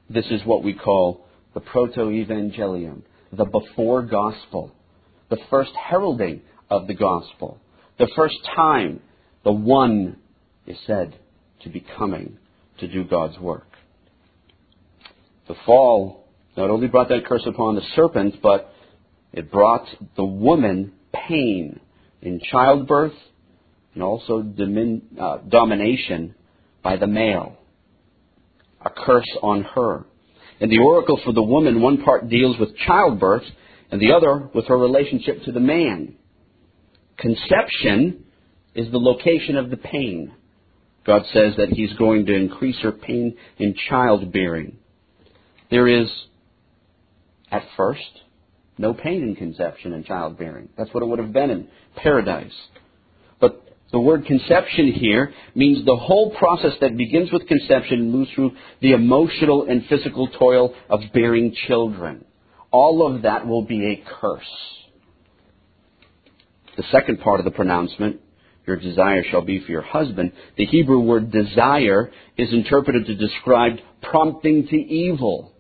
This 0.10 0.25
is 0.30 0.46
what 0.46 0.62
we 0.62 0.74
call 0.74 1.25
the 1.53 1.60
proto-evangelium, 1.60 3.01
the 3.34 3.46
before 3.46 4.03
gospel, 4.03 4.72
the 5.29 5.38
first 5.50 5.72
heralding 5.89 6.41
of 6.70 6.88
the 6.88 6.93
gospel, 6.93 7.60
the 8.00 8.10
first 8.15 8.38
time 8.55 9.01
the 9.43 9.51
one 9.51 10.17
is 10.65 10.77
said 10.86 11.17
to 11.63 11.70
be 11.70 11.86
coming 11.98 12.38
to 12.79 12.88
do 12.88 13.03
God's 13.03 13.38
work. 13.39 13.67
The 15.48 15.55
fall 15.65 16.25
not 16.55 16.70
only 16.70 16.88
brought 16.88 17.10
that 17.10 17.25
curse 17.25 17.46
upon 17.46 17.75
the 17.75 17.81
serpent, 17.96 18.36
but 18.41 18.74
it 19.34 19.51
brought 19.51 19.88
the 20.15 20.25
woman 20.25 20.93
pain 21.13 21.79
in 22.22 22.41
childbirth 22.51 23.13
and 23.93 24.03
also 24.03 24.41
domin, 24.41 25.01
uh, 25.20 25.38
domination 25.48 26.36
by 26.84 26.98
the 26.98 27.08
male. 27.08 27.58
A 28.84 28.89
curse 28.89 29.29
on 29.41 29.63
her. 29.63 30.05
In 30.62 30.70
the 30.70 30.77
oracle 30.77 31.20
for 31.25 31.34
the 31.34 31.41
woman, 31.41 31.82
one 31.82 32.03
part 32.03 32.30
deals 32.30 32.58
with 32.60 32.77
childbirth 32.77 33.44
and 33.91 34.00
the 34.00 34.12
other 34.12 34.48
with 34.53 34.68
her 34.68 34.77
relationship 34.77 35.44
to 35.46 35.51
the 35.51 35.60
man. 35.60 36.13
Conception 37.18 38.25
is 38.75 38.91
the 38.91 39.00
location 39.00 39.58
of 39.58 39.72
the 39.72 39.77
pain. 39.77 40.32
God 41.03 41.24
says 41.34 41.56
that 41.58 41.70
He's 41.70 41.91
going 41.94 42.27
to 42.27 42.36
increase 42.36 42.77
her 42.84 42.91
pain 42.91 43.36
in 43.58 43.75
childbearing. 43.89 44.77
There 45.72 45.88
is, 45.88 46.12
at 47.51 47.63
first, 47.75 48.22
no 48.77 48.94
pain 48.94 49.24
in 49.24 49.36
conception 49.36 49.94
and 49.94 50.06
childbearing. 50.06 50.70
That's 50.77 50.94
what 50.94 51.01
it 51.01 51.08
would 51.08 51.20
have 51.20 51.34
been 51.34 51.50
in 51.50 51.68
paradise. 51.96 52.53
The 53.92 54.00
word 54.00 54.26
conception 54.26 54.94
here 54.94 55.34
means 55.54 55.86
the 55.86 55.98
whole 55.98 56.32
process 56.32 56.74
that 56.80 56.96
begins 56.96 57.32
with 57.32 57.48
conception 57.48 58.00
and 58.00 58.12
moves 58.12 58.32
through 58.34 58.52
the 58.82 58.94
emotional 58.94 59.66
and 59.68 59.86
physical 59.88 60.28
toil 60.28 60.74
of 60.90 61.02
bearing 61.14 61.54
children. 61.68 62.24
All 62.72 63.06
of 63.06 63.24
that 63.24 63.46
will 63.46 63.64
be 63.64 63.86
a 63.86 64.04
curse. 64.20 64.44
The 66.78 66.84
second 66.90 67.20
part 67.20 67.42
of 67.42 67.44
the 67.44 67.52
pronouncement, 67.52 68.22
your 68.66 68.78
desire 68.78 69.24
shall 69.30 69.42
be 69.42 69.60
for 69.60 69.72
your 69.72 69.82
husband, 69.82 70.32
the 70.56 70.66
Hebrew 70.66 71.02
word 71.02 71.30
desire 71.30 72.12
is 72.38 72.54
interpreted 72.54 73.08
to 73.08 73.16
describe 73.16 73.74
prompting 74.02 74.68
to 74.68 74.76
evil. 74.78 75.52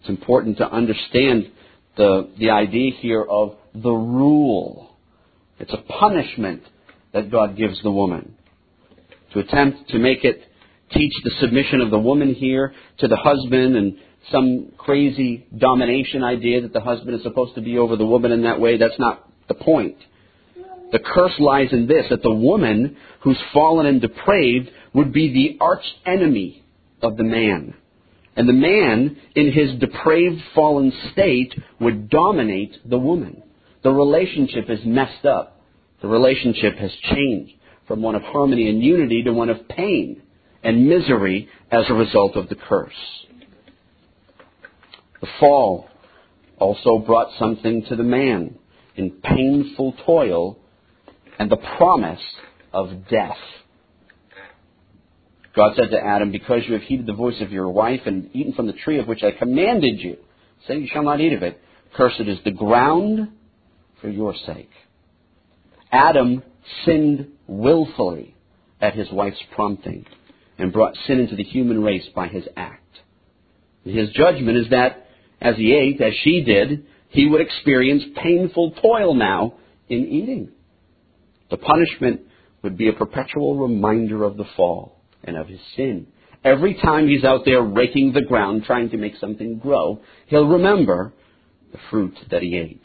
It's 0.00 0.08
important 0.08 0.58
to 0.58 0.70
understand 0.70 1.50
the, 1.98 2.30
the 2.38 2.50
idea 2.50 2.92
here 2.92 3.22
of 3.22 3.56
the 3.74 3.92
rule. 3.92 4.96
It's 5.58 5.72
a 5.74 5.92
punishment 5.92 6.62
that 7.16 7.30
God 7.30 7.56
gives 7.56 7.82
the 7.82 7.90
woman. 7.90 8.34
To 9.32 9.38
attempt 9.38 9.88
to 9.88 9.98
make 9.98 10.22
it 10.22 10.42
teach 10.92 11.12
the 11.24 11.30
submission 11.40 11.80
of 11.80 11.90
the 11.90 11.98
woman 11.98 12.34
here 12.34 12.74
to 12.98 13.08
the 13.08 13.16
husband 13.16 13.74
and 13.74 13.96
some 14.30 14.72
crazy 14.76 15.46
domination 15.56 16.22
idea 16.22 16.60
that 16.60 16.74
the 16.74 16.80
husband 16.80 17.16
is 17.16 17.22
supposed 17.22 17.54
to 17.54 17.62
be 17.62 17.78
over 17.78 17.96
the 17.96 18.04
woman 18.04 18.32
in 18.32 18.42
that 18.42 18.60
way, 18.60 18.76
that's 18.76 18.98
not 18.98 19.28
the 19.48 19.54
point. 19.54 19.96
The 20.92 20.98
curse 20.98 21.32
lies 21.38 21.68
in 21.72 21.86
this 21.86 22.04
that 22.10 22.22
the 22.22 22.34
woman 22.34 22.98
who's 23.20 23.38
fallen 23.54 23.86
and 23.86 24.00
depraved 24.00 24.68
would 24.92 25.10
be 25.12 25.32
the 25.32 25.64
arch 25.64 25.84
enemy 26.04 26.64
of 27.00 27.16
the 27.16 27.24
man. 27.24 27.74
And 28.36 28.46
the 28.46 28.52
man, 28.52 29.16
in 29.34 29.52
his 29.52 29.80
depraved, 29.80 30.42
fallen 30.54 30.92
state, 31.12 31.54
would 31.80 32.10
dominate 32.10 32.76
the 32.88 32.98
woman. 32.98 33.42
The 33.82 33.90
relationship 33.90 34.68
is 34.68 34.80
messed 34.84 35.24
up. 35.24 35.55
The 36.02 36.08
relationship 36.08 36.76
has 36.76 36.92
changed 37.10 37.54
from 37.88 38.02
one 38.02 38.14
of 38.14 38.22
harmony 38.22 38.68
and 38.68 38.82
unity 38.82 39.22
to 39.22 39.32
one 39.32 39.48
of 39.48 39.68
pain 39.68 40.22
and 40.62 40.88
misery 40.88 41.48
as 41.70 41.84
a 41.88 41.94
result 41.94 42.36
of 42.36 42.48
the 42.48 42.56
curse. 42.56 42.92
The 45.20 45.28
fall 45.40 45.88
also 46.58 46.98
brought 46.98 47.28
something 47.38 47.84
to 47.88 47.96
the 47.96 48.02
man 48.02 48.58
in 48.96 49.10
painful 49.10 49.94
toil 50.04 50.58
and 51.38 51.50
the 51.50 51.56
promise 51.56 52.22
of 52.72 53.08
death. 53.08 53.36
God 55.54 55.74
said 55.76 55.90
to 55.90 55.98
Adam, 55.98 56.32
Because 56.32 56.62
you 56.66 56.74
have 56.74 56.82
heeded 56.82 57.06
the 57.06 57.14
voice 57.14 57.40
of 57.40 57.50
your 57.50 57.70
wife 57.70 58.02
and 58.04 58.30
eaten 58.34 58.52
from 58.52 58.66
the 58.66 58.74
tree 58.74 58.98
of 58.98 59.06
which 59.06 59.22
I 59.22 59.30
commanded 59.30 60.00
you, 60.00 60.18
saying 60.66 60.82
you 60.82 60.88
shall 60.92 61.02
not 61.02 61.20
eat 61.20 61.32
of 61.32 61.42
it, 61.42 61.60
cursed 61.94 62.20
is 62.20 62.38
the 62.44 62.50
ground 62.50 63.28
for 64.00 64.10
your 64.10 64.34
sake. 64.46 64.70
Adam 65.96 66.42
sinned 66.84 67.28
willfully 67.46 68.36
at 68.80 68.94
his 68.94 69.10
wife's 69.10 69.42
prompting 69.54 70.04
and 70.58 70.72
brought 70.72 70.94
sin 71.06 71.20
into 71.20 71.36
the 71.36 71.42
human 71.42 71.82
race 71.82 72.06
by 72.14 72.28
his 72.28 72.44
act. 72.56 72.82
His 73.84 74.10
judgment 74.10 74.58
is 74.58 74.68
that 74.70 75.08
as 75.40 75.56
he 75.56 75.74
ate, 75.74 76.00
as 76.00 76.12
she 76.22 76.42
did, 76.42 76.86
he 77.08 77.26
would 77.26 77.40
experience 77.40 78.02
painful 78.22 78.72
toil 78.82 79.14
now 79.14 79.54
in 79.88 80.06
eating. 80.06 80.50
The 81.50 81.56
punishment 81.56 82.22
would 82.62 82.76
be 82.76 82.88
a 82.88 82.92
perpetual 82.92 83.56
reminder 83.56 84.24
of 84.24 84.36
the 84.36 84.46
fall 84.56 85.00
and 85.24 85.36
of 85.36 85.48
his 85.48 85.60
sin. 85.76 86.08
Every 86.44 86.74
time 86.74 87.08
he's 87.08 87.24
out 87.24 87.44
there 87.44 87.62
raking 87.62 88.12
the 88.12 88.22
ground 88.22 88.64
trying 88.64 88.90
to 88.90 88.96
make 88.96 89.16
something 89.16 89.58
grow, 89.58 90.00
he'll 90.26 90.46
remember 90.46 91.12
the 91.72 91.78
fruit 91.90 92.16
that 92.30 92.42
he 92.42 92.56
ate. 92.56 92.84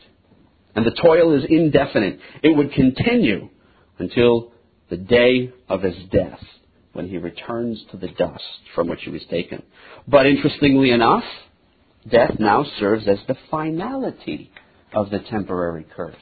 And 0.75 0.86
the 0.86 0.95
toil 1.01 1.38
is 1.38 1.45
indefinite. 1.49 2.19
It 2.43 2.55
would 2.55 2.73
continue 2.73 3.49
until 3.99 4.51
the 4.89 4.97
day 4.97 5.51
of 5.69 5.81
his 5.81 5.95
death 6.12 6.39
when 6.93 7.07
he 7.07 7.17
returns 7.17 7.84
to 7.91 7.97
the 7.97 8.10
dust 8.10 8.43
from 8.75 8.88
which 8.88 9.01
he 9.03 9.10
was 9.10 9.23
taken. 9.29 9.63
But 10.07 10.25
interestingly 10.25 10.91
enough, 10.91 11.23
death 12.10 12.36
now 12.39 12.65
serves 12.79 13.07
as 13.07 13.19
the 13.27 13.38
finality 13.49 14.51
of 14.93 15.10
the 15.10 15.19
temporary 15.19 15.86
curse. 15.95 16.15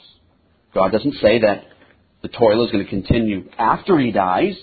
God 0.73 0.91
doesn't 0.91 1.15
say 1.15 1.39
that 1.39 1.63
the 2.21 2.27
toil 2.27 2.65
is 2.65 2.71
going 2.71 2.83
to 2.83 2.89
continue 2.89 3.49
after 3.57 3.97
he 3.97 4.11
dies. 4.11 4.55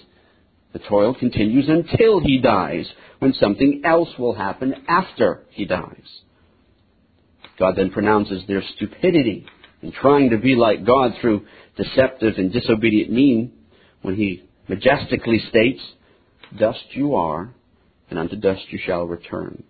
The 0.72 0.78
toil 0.80 1.14
continues 1.14 1.68
until 1.68 2.20
he 2.20 2.38
dies, 2.40 2.86
when 3.18 3.32
something 3.34 3.82
else 3.84 4.10
will 4.18 4.34
happen 4.34 4.74
after 4.88 5.44
he 5.50 5.64
dies. 5.64 6.20
God 7.58 7.76
then 7.76 7.90
pronounces 7.90 8.42
their 8.46 8.62
stupidity 8.76 9.46
in 9.82 9.92
trying 9.92 10.30
to 10.30 10.38
be 10.38 10.54
like 10.54 10.86
God 10.86 11.12
through 11.20 11.46
deceptive 11.76 12.34
and 12.38 12.52
disobedient 12.52 13.12
mean 13.12 13.52
when 14.02 14.16
he 14.16 14.44
majestically 14.68 15.40
states, 15.48 15.80
Dust 16.58 16.84
you 16.90 17.14
are, 17.14 17.50
and 18.08 18.18
unto 18.18 18.36
dust 18.36 18.62
you 18.70 18.78
shall 18.84 19.04
return. 19.04 19.62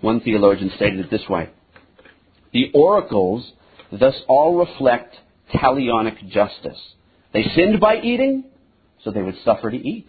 One 0.00 0.20
theologian 0.20 0.70
stated 0.76 1.00
it 1.00 1.10
this 1.10 1.28
way 1.28 1.50
The 2.52 2.70
oracles 2.74 3.50
thus 3.90 4.14
all 4.28 4.56
reflect 4.56 5.14
talionic 5.52 6.28
justice. 6.28 6.80
They 7.32 7.44
sinned 7.54 7.80
by 7.80 8.00
eating, 8.00 8.44
so 9.02 9.10
they 9.10 9.22
would 9.22 9.36
suffer 9.44 9.70
to 9.70 9.76
eat. 9.76 10.08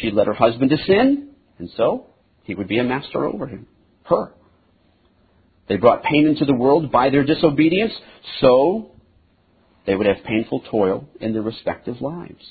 She 0.00 0.10
led 0.10 0.26
her 0.26 0.34
husband 0.34 0.70
to 0.70 0.76
sin, 0.86 1.30
and 1.58 1.70
so 1.76 2.06
he 2.44 2.54
would 2.54 2.68
be 2.68 2.78
a 2.78 2.84
master 2.84 3.24
over 3.24 3.46
him, 3.46 3.66
her. 4.04 4.32
They 5.70 5.76
brought 5.76 6.02
pain 6.02 6.26
into 6.26 6.44
the 6.44 6.52
world 6.52 6.90
by 6.90 7.10
their 7.10 7.22
disobedience, 7.22 7.92
so 8.40 8.90
they 9.86 9.94
would 9.94 10.08
have 10.08 10.24
painful 10.24 10.64
toil 10.68 11.08
in 11.20 11.32
their 11.32 11.42
respective 11.42 12.00
lives. 12.00 12.44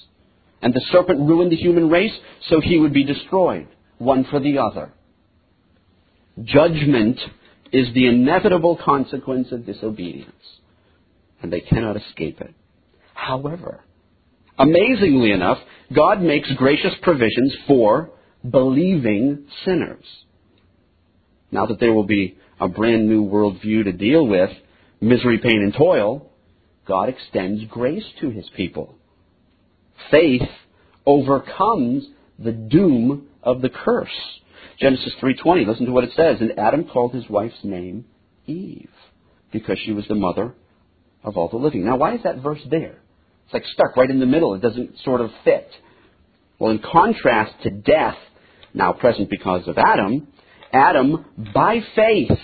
And 0.62 0.74
the 0.74 0.82
serpent 0.90 1.20
ruined 1.28 1.52
the 1.52 1.58
human 1.58 1.90
race, 1.90 2.18
so 2.48 2.62
he 2.62 2.78
would 2.78 2.94
be 2.94 3.04
destroyed, 3.04 3.68
one 3.98 4.24
for 4.32 4.40
the 4.40 4.60
other. 4.60 4.94
Judgment 6.42 7.20
is 7.74 7.94
the 7.94 8.08
inevitable 8.08 8.78
consequence 8.78 9.52
of 9.52 9.66
disobedience, 9.66 10.32
and 11.42 11.52
they 11.52 11.60
cannot 11.60 11.98
escape 11.98 12.40
it. 12.40 12.54
However, 13.14 13.84
amazingly 14.58 15.34
enough, 15.34 15.58
God 15.94 16.22
makes 16.22 16.50
gracious 16.54 16.94
provisions 17.02 17.54
for 17.68 18.12
believing 18.50 19.48
sinners. 19.66 20.06
Now 21.52 21.66
that 21.66 21.80
there 21.80 21.94
will 21.94 22.06
be 22.06 22.38
a 22.60 22.68
brand 22.68 23.08
new 23.08 23.24
worldview 23.24 23.86
to 23.86 23.92
deal 23.92 24.26
with, 24.26 24.52
misery, 25.02 25.40
pain, 25.40 25.62
and 25.62 25.74
toil, 25.74 26.30
God 26.88 27.10
extends 27.10 27.64
grace 27.66 28.06
to 28.22 28.30
his 28.30 28.50
people. 28.56 28.96
Faith 30.12 30.50
overcomes 31.06 32.08
the 32.38 32.52
doom 32.52 33.28
of 33.44 33.62
the 33.62 33.70
curse. 33.70 34.40
Genesis 34.80 35.14
3:20, 35.22 35.66
listen 35.66 35.86
to 35.86 35.92
what 35.92 36.04
it 36.04 36.14
says, 36.16 36.42
and 36.42 36.58
Adam 36.58 36.86
called 36.86 37.14
his 37.14 37.30
wife's 37.30 37.64
name 37.64 38.06
Eve 38.48 38.90
because 39.52 39.78
she 39.80 39.92
was 39.92 40.08
the 40.08 40.16
mother 40.16 40.54
of 41.24 41.38
all 41.38 41.50
the 41.50 41.58
living. 41.58 41.86
Now, 41.86 41.98
why 41.98 42.16
is 42.16 42.24
that 42.24 42.38
verse 42.38 42.62
there? 42.70 43.00
It's 43.46 43.54
like 43.54 43.66
stuck 43.66 43.98
right 43.98 44.10
in 44.10 44.20
the 44.20 44.26
middle. 44.26 44.54
It 44.54 44.62
doesn't 44.62 45.00
sort 45.04 45.22
of 45.22 45.32
fit. 45.44 45.70
Well, 46.60 46.72
in 46.72 46.80
contrast 46.80 47.54
to 47.64 47.72
death, 47.72 48.18
now 48.74 48.94
present 48.94 49.30
because 49.30 49.68
of 49.68 49.78
Adam, 49.78 50.28
Adam, 50.72 51.26
by 51.54 51.80
faith, 51.96 52.38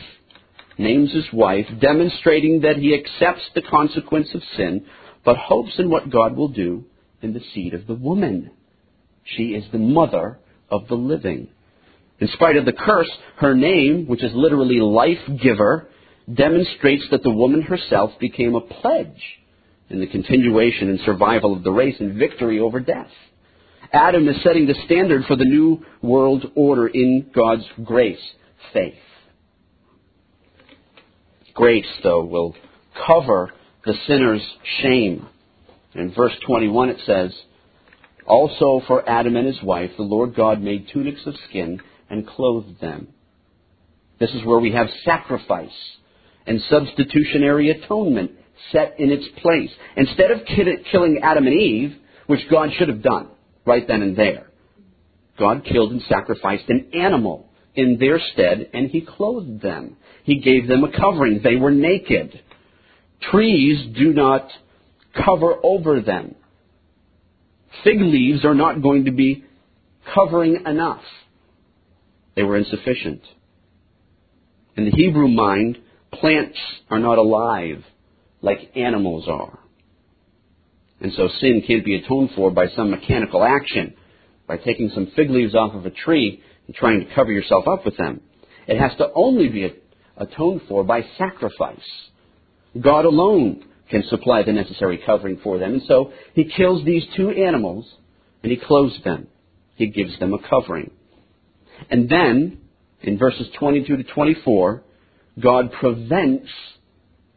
names 0.77 1.13
his 1.13 1.25
wife, 1.31 1.67
demonstrating 1.79 2.61
that 2.61 2.77
he 2.77 2.93
accepts 2.93 3.43
the 3.53 3.61
consequence 3.61 4.27
of 4.33 4.41
sin, 4.57 4.85
but 5.23 5.38
hopes 5.38 5.73
in 5.77 5.89
what 5.89 6.09
God 6.09 6.35
will 6.35 6.47
do 6.47 6.85
in 7.21 7.33
the 7.33 7.41
seed 7.53 7.73
of 7.73 7.88
the 7.88 7.93
woman. 7.93 8.51
She 9.23 9.49
is 9.49 9.63
the 9.71 9.77
mother 9.77 10.39
of 10.69 10.88
the 10.88 10.95
living. 10.95 11.49
In 12.19 12.27
spite 12.29 12.55
of 12.55 12.65
the 12.65 12.73
curse, 12.73 13.09
her 13.38 13.53
name, 13.55 14.05
which 14.07 14.23
is 14.23 14.31
literally 14.33 14.79
life 14.79 15.41
giver, 15.41 15.88
demonstrates 16.33 17.03
that 17.11 17.23
the 17.23 17.31
woman 17.31 17.61
herself 17.61 18.11
became 18.19 18.55
a 18.55 18.61
pledge 18.61 19.21
in 19.89 19.99
the 19.99 20.07
continuation 20.07 20.89
and 20.89 20.99
survival 21.05 21.53
of 21.53 21.63
the 21.63 21.71
race 21.71 21.95
and 21.99 22.15
victory 22.15 22.59
over 22.59 22.79
death. 22.79 23.11
Adam 23.91 24.28
is 24.28 24.41
setting 24.43 24.67
the 24.67 24.76
standard 24.86 25.24
for 25.26 25.36
the 25.36 25.45
new 25.45 25.84
world 26.02 26.45
order 26.56 26.88
in 26.88 27.30
God's 27.34 27.65
grace, 27.84 28.19
faith. 28.74 28.95
Grace, 31.54 31.86
though, 32.04 32.26
will 32.26 32.56
cover 33.08 33.52
the 33.86 33.93
sinner's 34.08 34.45
shame. 34.82 35.28
In 35.93 36.13
verse 36.13 36.34
21 36.45 36.89
it 36.89 36.98
says, 37.06 37.34
Also 38.28 38.82
for 38.88 39.08
Adam 39.08 39.36
and 39.36 39.48
his 39.48 39.62
wife 39.63 39.91
the 39.95 40.04
Lord 40.04 40.36
God 40.36 40.62
made 40.62 40.89
tunics 40.91 41.21
of 41.26 41.36
skin 41.50 41.80
and 42.10 42.28
clothed 42.28 42.82
them. 42.82 43.08
This 44.19 44.32
is 44.32 44.45
where 44.45 44.60
we 44.60 44.71
have 44.74 44.88
sacrifice 45.04 45.69
and 46.45 46.62
substitutionary 46.69 47.69
atonement 47.69 48.32
set 48.71 49.00
in 49.00 49.12
its 49.12 49.26
place. 49.41 49.69
Instead 49.95 50.32
of 50.32 50.45
killing 50.45 51.19
Adam 51.24 51.48
and 51.48 51.56
Eve, 51.56 51.95
which 52.28 52.50
God 52.50 52.69
should 52.78 52.89
have 52.89 53.02
done 53.02 53.30
right 53.65 53.88
then 53.88 54.01
and 54.01 54.15
there, 54.15 54.47
God 55.38 55.65
killed 55.65 55.91
and 55.91 56.01
sacrificed 56.08 56.69
an 56.69 56.91
animal 56.93 57.49
in 57.75 57.97
their 57.99 58.19
stead, 58.34 58.69
and 58.73 58.89
He 58.89 59.01
clothed 59.01 59.62
them. 59.62 59.97
He 60.23 60.39
gave 60.39 60.67
them 60.67 60.84
a 60.84 60.97
covering. 60.97 61.41
They 61.43 61.56
were 61.56 61.71
naked. 61.71 62.41
Trees 63.32 63.95
do 63.95 64.13
not 64.13 64.47
cover 65.25 65.56
over 65.63 66.01
them. 66.01 66.36
Fig 67.84 67.99
leaves 67.99 68.45
are 68.45 68.56
not 68.56 68.82
going 68.82 69.06
to 69.06 69.12
be 69.12 69.43
covering 70.13 70.63
enough. 70.65 71.04
They 72.36 72.43
were 72.43 72.58
insufficient. 72.58 73.21
In 74.78 74.86
the 74.86 74.91
Hebrew 74.91 75.28
mind, 75.28 75.78
plants 76.12 76.58
are 76.89 76.99
not 76.99 77.17
alive 77.17 77.84
like 78.41 78.75
animals 78.75 79.25
are. 79.28 79.60
And 81.01 81.12
so 81.13 81.27
sin 81.39 81.63
can't 81.67 81.86
be 81.86 81.95
atoned 81.95 82.31
for 82.36 82.51
by 82.51 82.67
some 82.69 82.91
mechanical 82.91 83.43
action, 83.43 83.95
by 84.47 84.58
taking 84.58 84.89
some 84.93 85.12
fig 85.15 85.29
leaves 85.29 85.55
off 85.55 85.73
of 85.73 85.86
a 85.86 85.91
tree 85.91 86.41
and 86.67 86.75
trying 86.75 87.05
to 87.05 87.13
cover 87.13 87.31
yourself 87.31 87.67
up 87.67 87.86
with 87.86 87.97
them. 87.97 88.21
It 88.67 88.79
has 88.79 88.97
to 88.97 89.12
only 89.13 89.49
be 89.49 89.73
atoned 90.17 90.62
for 90.67 90.84
by 90.84 91.03
sacrifice. 91.17 91.79
God 92.79 93.05
alone 93.05 93.65
can 93.89 94.03
supply 94.10 94.43
the 94.43 94.53
necessary 94.53 94.99
covering 95.05 95.39
for 95.43 95.58
them. 95.58 95.73
And 95.73 95.84
so 95.88 96.12
he 96.34 96.45
kills 96.45 96.84
these 96.86 97.03
two 97.15 97.29
animals 97.29 97.86
and 98.41 98.51
he 98.51 98.58
clothes 98.58 98.97
them. 99.03 99.27
He 99.75 99.88
gives 99.88 100.17
them 100.19 100.34
a 100.34 100.49
covering. 100.49 100.91
And 101.89 102.10
then, 102.10 102.60
in 103.01 103.17
verses 103.17 103.47
22 103.60 103.97
to 103.97 104.03
24, 104.03 104.84
God 105.39 105.71
prevents 105.73 106.47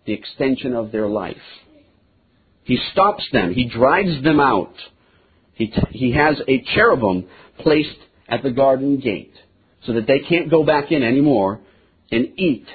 the 0.06 0.12
extension 0.12 0.74
of 0.74 0.92
their 0.92 1.08
life. 1.08 1.36
He 2.68 2.78
stops 2.92 3.26
them. 3.32 3.54
He 3.54 3.66
drives 3.66 4.22
them 4.22 4.40
out. 4.40 4.74
He, 5.54 5.68
t- 5.68 5.80
he 5.90 6.12
has 6.12 6.36
a 6.46 6.62
cherubim 6.74 7.26
placed 7.60 7.96
at 8.28 8.42
the 8.42 8.50
garden 8.50 9.00
gate 9.00 9.32
so 9.86 9.94
that 9.94 10.06
they 10.06 10.18
can't 10.18 10.50
go 10.50 10.64
back 10.64 10.92
in 10.92 11.02
anymore 11.02 11.60
and 12.12 12.38
eat 12.38 12.66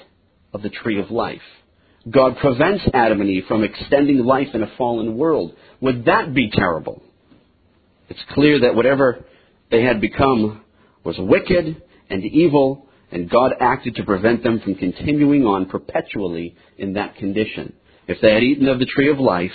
of 0.52 0.64
the 0.64 0.72
tree 0.72 1.00
of 1.00 1.12
life. 1.12 1.44
God 2.10 2.38
prevents 2.38 2.84
Adam 2.92 3.22
and 3.22 3.30
Eve 3.30 3.44
from 3.48 3.64
extending 3.64 4.18
life 4.18 4.48
in 4.56 4.64
a 4.64 4.72
fallen 4.80 5.16
world. 5.16 5.54
Would 5.82 6.06
that 6.06 6.34
be 6.34 6.50
terrible? 6.52 7.04
It's 8.10 8.20
clear 8.32 8.62
that 8.62 8.74
whatever 8.74 9.24
they 9.70 9.84
had 9.84 10.02
become 10.02 10.64
was 11.04 11.18
wicked 11.20 11.84
and 12.10 12.26
evil, 12.26 12.88
and 13.12 13.30
God 13.30 13.52
acted 13.60 13.98
to 13.98 14.04
prevent 14.04 14.42
them 14.42 14.60
from 14.60 14.74
continuing 14.74 15.46
on 15.46 15.68
perpetually 15.68 16.56
in 16.80 16.94
that 16.94 17.16
condition. 17.18 17.74
If 18.08 18.22
they 18.22 18.34
had 18.34 18.42
eaten 18.42 18.68
of 18.68 18.80
the 18.80 18.88
tree 18.88 19.12
of 19.12 19.20
life, 19.20 19.52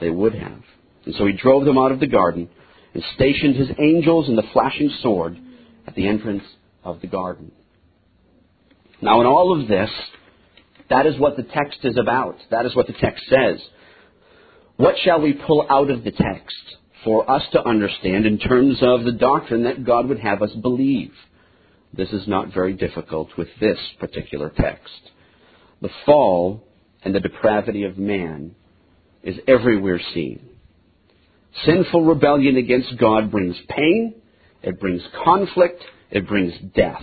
they 0.00 0.10
would 0.10 0.34
have. 0.34 0.62
And 1.04 1.14
so 1.16 1.26
he 1.26 1.32
drove 1.32 1.64
them 1.64 1.78
out 1.78 1.92
of 1.92 2.00
the 2.00 2.06
garden 2.06 2.48
and 2.94 3.02
stationed 3.14 3.56
his 3.56 3.68
angels 3.78 4.28
and 4.28 4.38
the 4.38 4.48
flashing 4.52 4.90
sword 5.02 5.38
at 5.86 5.94
the 5.94 6.06
entrance 6.06 6.44
of 6.82 7.00
the 7.00 7.06
garden. 7.06 7.52
Now, 9.00 9.20
in 9.20 9.26
all 9.26 9.60
of 9.60 9.68
this, 9.68 9.90
that 10.90 11.06
is 11.06 11.18
what 11.18 11.36
the 11.36 11.42
text 11.42 11.80
is 11.84 11.96
about. 11.96 12.36
That 12.50 12.66
is 12.66 12.74
what 12.74 12.86
the 12.86 12.94
text 12.94 13.24
says. 13.28 13.60
What 14.76 14.94
shall 15.04 15.20
we 15.20 15.32
pull 15.32 15.66
out 15.68 15.90
of 15.90 16.04
the 16.04 16.10
text 16.10 16.56
for 17.04 17.30
us 17.30 17.42
to 17.52 17.66
understand 17.66 18.26
in 18.26 18.38
terms 18.38 18.78
of 18.82 19.04
the 19.04 19.12
doctrine 19.12 19.64
that 19.64 19.84
God 19.84 20.08
would 20.08 20.20
have 20.20 20.42
us 20.42 20.52
believe? 20.52 21.12
This 21.92 22.10
is 22.10 22.26
not 22.26 22.52
very 22.52 22.72
difficult 22.72 23.30
with 23.38 23.48
this 23.60 23.78
particular 24.00 24.50
text. 24.50 24.90
The 25.80 25.90
fall 26.06 26.64
and 27.04 27.14
the 27.14 27.20
depravity 27.20 27.84
of 27.84 27.98
man 27.98 28.56
is 29.24 29.36
everywhere 29.48 30.00
seen. 30.12 30.40
Sinful 31.64 32.04
rebellion 32.04 32.56
against 32.56 32.98
God 32.98 33.30
brings 33.30 33.56
pain, 33.68 34.14
it 34.62 34.78
brings 34.80 35.02
conflict, 35.24 35.82
it 36.10 36.28
brings 36.28 36.52
death. 36.74 37.02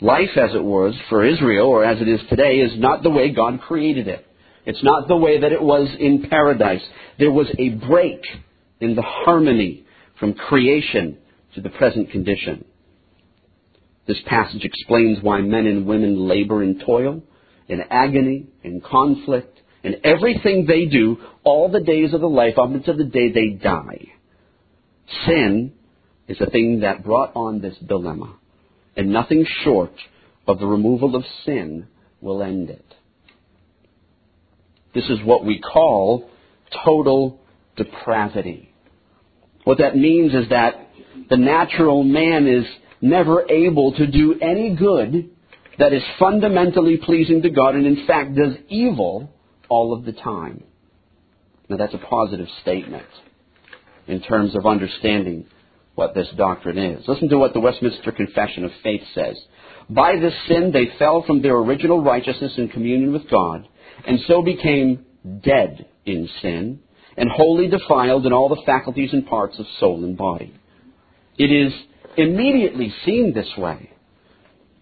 Life, 0.00 0.36
as 0.36 0.54
it 0.54 0.62
was 0.64 0.94
for 1.08 1.24
Israel, 1.24 1.66
or 1.66 1.84
as 1.84 2.00
it 2.00 2.08
is 2.08 2.20
today, 2.28 2.56
is 2.56 2.78
not 2.78 3.02
the 3.02 3.10
way 3.10 3.30
God 3.30 3.60
created 3.60 4.08
it. 4.08 4.26
It's 4.66 4.82
not 4.82 5.08
the 5.08 5.16
way 5.16 5.40
that 5.40 5.52
it 5.52 5.62
was 5.62 5.88
in 5.98 6.26
paradise. 6.28 6.82
There 7.18 7.30
was 7.30 7.46
a 7.58 7.70
break 7.70 8.22
in 8.80 8.96
the 8.96 9.02
harmony 9.02 9.84
from 10.18 10.34
creation 10.34 11.18
to 11.54 11.60
the 11.60 11.70
present 11.70 12.10
condition. 12.10 12.64
This 14.06 14.20
passage 14.26 14.64
explains 14.64 15.18
why 15.22 15.40
men 15.40 15.66
and 15.66 15.86
women 15.86 16.28
labor 16.28 16.62
in 16.62 16.80
toil, 16.84 17.22
in 17.68 17.82
agony, 17.90 18.46
in 18.62 18.80
conflict, 18.80 19.60
in 19.84 19.96
everything 20.02 20.64
they 20.66 20.86
do 20.86 21.18
all 21.44 21.70
the 21.70 21.80
days 21.80 22.14
of 22.14 22.20
their 22.20 22.28
life 22.28 22.58
up 22.58 22.70
until 22.70 22.96
the 22.96 23.04
day 23.04 23.30
they 23.30 23.50
die. 23.50 24.06
Sin 25.26 25.74
is 26.26 26.38
the 26.38 26.46
thing 26.46 26.80
that 26.80 27.04
brought 27.04 27.32
on 27.36 27.60
this 27.60 27.76
dilemma, 27.86 28.34
and 28.96 29.12
nothing 29.12 29.46
short 29.62 29.92
of 30.46 30.58
the 30.58 30.66
removal 30.66 31.14
of 31.14 31.24
sin 31.44 31.86
will 32.22 32.42
end 32.42 32.70
it. 32.70 32.84
This 34.94 35.04
is 35.04 35.18
what 35.22 35.44
we 35.44 35.60
call 35.60 36.30
total 36.84 37.40
depravity. 37.76 38.72
What 39.64 39.78
that 39.78 39.96
means 39.96 40.32
is 40.32 40.48
that 40.48 40.88
the 41.28 41.36
natural 41.36 42.04
man 42.04 42.46
is 42.46 42.64
never 43.00 43.50
able 43.50 43.92
to 43.92 44.06
do 44.06 44.38
any 44.40 44.74
good 44.74 45.30
that 45.78 45.92
is 45.92 46.02
fundamentally 46.18 46.96
pleasing 46.96 47.42
to 47.42 47.50
God 47.50 47.74
and 47.74 47.86
in 47.86 48.06
fact 48.06 48.34
does 48.34 48.54
evil 48.68 49.30
all 49.74 49.92
of 49.92 50.04
the 50.04 50.12
time. 50.12 50.62
Now 51.68 51.76
that's 51.78 51.94
a 51.94 51.98
positive 51.98 52.46
statement 52.62 53.06
in 54.06 54.20
terms 54.20 54.54
of 54.54 54.66
understanding 54.66 55.46
what 55.96 56.14
this 56.14 56.28
doctrine 56.36 56.78
is. 56.78 57.08
Listen 57.08 57.28
to 57.30 57.38
what 57.38 57.54
the 57.54 57.60
Westminster 57.60 58.12
Confession 58.12 58.64
of 58.64 58.70
Faith 58.84 59.02
says. 59.14 59.36
By 59.90 60.12
this 60.20 60.34
sin 60.46 60.70
they 60.72 60.96
fell 60.98 61.24
from 61.26 61.42
their 61.42 61.56
original 61.56 62.02
righteousness 62.02 62.52
and 62.56 62.70
communion 62.70 63.12
with 63.12 63.28
God, 63.28 63.66
and 64.06 64.20
so 64.28 64.42
became 64.42 65.04
dead 65.42 65.86
in 66.06 66.28
sin, 66.40 66.80
and 67.16 67.28
wholly 67.28 67.68
defiled 67.68 68.26
in 68.26 68.32
all 68.32 68.48
the 68.48 68.62
faculties 68.64 69.10
and 69.12 69.26
parts 69.26 69.58
of 69.58 69.66
soul 69.80 70.04
and 70.04 70.16
body. 70.16 70.54
It 71.36 71.50
is 71.50 71.72
immediately 72.16 72.94
seen 73.04 73.32
this 73.34 73.52
way. 73.58 73.90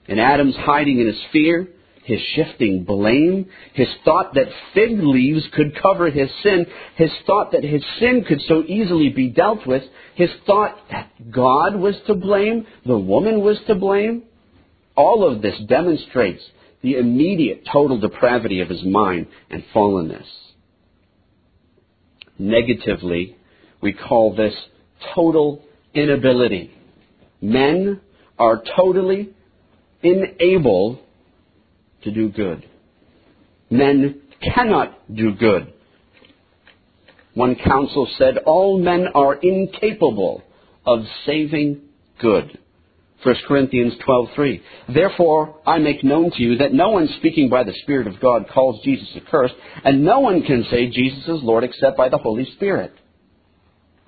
In 0.07 0.19
Adam's 0.19 0.57
hiding 0.57 1.01
in 1.01 1.07
his 1.07 1.23
fear, 1.33 1.69
his 2.05 2.21
shifting 2.35 2.85
blame, 2.85 3.49
his 3.75 3.89
thought 4.05 4.35
that 4.35 4.47
fig 4.75 4.99
leaves 4.99 5.45
could 5.55 5.81
cover 5.81 6.11
his 6.11 6.29
sin, 6.43 6.67
his 6.97 7.11
thought 7.27 7.53
that 7.53 7.63
his 7.63 7.83
sin 8.01 8.25
could 8.27 8.41
so 8.49 8.63
easily 8.65 9.09
be 9.09 9.29
dealt 9.29 9.67
with, 9.67 9.83
his 10.15 10.31
thought 10.47 10.77
that 10.91 11.31
God 11.31 11.77
was 11.77 11.95
to 12.09 12.15
blame, 12.15 12.67
the 12.85 12.99
woman 12.99 13.41
was 13.41 13.59
to 13.69 13.75
blame. 13.75 14.25
All 14.97 15.27
of 15.27 15.43
this 15.43 15.55
demonstrates 15.69 16.43
the 16.83 16.97
immediate 16.97 17.65
total 17.73 17.99
depravity 18.01 18.61
of 18.61 18.69
his 18.69 18.83
mind 18.85 19.29
and 19.49 19.63
fallenness. 19.75 20.27
Negatively, 22.39 23.37
we 23.81 23.93
call 23.93 24.35
this 24.35 24.55
total 25.15 25.63
inability. 25.95 26.73
Men 27.41 28.01
are 28.39 28.63
totally 28.77 29.31
unable 30.03 31.01
to 32.05 32.11
do 32.11 32.29
good. 32.29 32.69
Men 33.71 34.21
cannot 34.55 35.15
do 35.15 35.33
good. 35.33 35.73
One 37.35 37.57
council 37.57 38.07
said 38.19 38.39
all 38.39 38.79
men 38.79 39.07
are 39.15 39.35
incapable 39.35 40.43
of 40.85 41.01
saving 41.25 41.81
good. 42.21 42.59
1 43.23 43.35
Corinthians 43.47 43.95
12:3. 44.05 44.61
Therefore 44.93 45.55
I 45.67 45.79
make 45.79 46.03
known 46.03 46.31
to 46.33 46.43
you 46.43 46.57
that 46.57 46.75
no 46.75 46.91
one 46.91 47.09
speaking 47.19 47.49
by 47.49 47.63
the 47.63 47.73
Spirit 47.83 48.09
of 48.09 48.21
God 48.21 48.49
calls 48.53 48.83
Jesus 48.83 49.09
accursed, 49.17 49.55
and 49.85 50.05
no 50.05 50.21
one 50.21 50.43
can 50.43 50.65
say 50.65 50.89
Jesus 50.89 51.29
is 51.29 51.43
Lord 51.43 51.65
except 51.65 51.97
by 51.97 52.09
the 52.09 52.19
Holy 52.19 52.45
Spirit. 52.57 52.93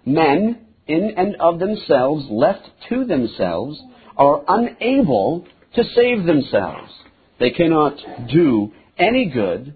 Men, 0.05 0.67
in 0.87 1.15
and 1.17 1.37
of 1.37 1.61
themselves, 1.61 2.27
left 2.29 2.69
to 2.89 3.05
themselves, 3.05 3.81
are 4.17 4.43
unable 4.49 5.47
to 5.75 5.85
save 5.95 6.25
themselves. 6.25 6.93
They 7.39 7.51
cannot 7.51 7.97
do 8.33 8.73
any 8.97 9.27
good 9.27 9.75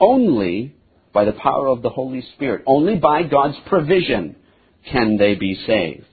only 0.00 0.74
by 1.12 1.24
the 1.24 1.32
power 1.32 1.66
of 1.66 1.82
the 1.82 1.90
Holy 1.90 2.22
Spirit. 2.34 2.62
Only 2.66 2.96
by 2.96 3.22
God's 3.24 3.56
provision 3.66 4.36
can 4.90 5.16
they 5.18 5.34
be 5.34 5.54
saved. 5.66 6.06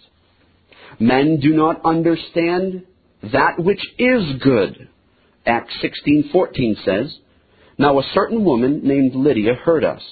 Men 0.99 1.39
do 1.39 1.53
not 1.53 1.85
understand 1.85 2.83
that 3.31 3.59
which 3.59 3.81
is 3.97 4.41
good. 4.41 4.87
Acts 5.45 5.75
16:14 5.81 6.75
says, 6.83 7.19
"Now 7.77 7.99
a 7.99 8.03
certain 8.13 8.43
woman 8.43 8.81
named 8.83 9.15
Lydia 9.15 9.53
heard 9.53 9.83
us. 9.83 10.03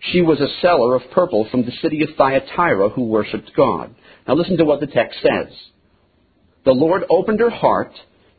She 0.00 0.22
was 0.22 0.40
a 0.40 0.48
seller 0.60 0.94
of 0.94 1.10
purple 1.10 1.44
from 1.44 1.64
the 1.64 1.72
city 1.72 2.02
of 2.02 2.14
Thyatira 2.16 2.90
who 2.90 3.04
worshipped 3.04 3.52
God." 3.54 3.94
Now 4.26 4.34
listen 4.34 4.56
to 4.56 4.64
what 4.64 4.80
the 4.80 4.86
text 4.86 5.20
says. 5.20 5.48
The 6.64 6.74
Lord 6.74 7.04
opened 7.10 7.40
her 7.40 7.50
heart 7.50 7.92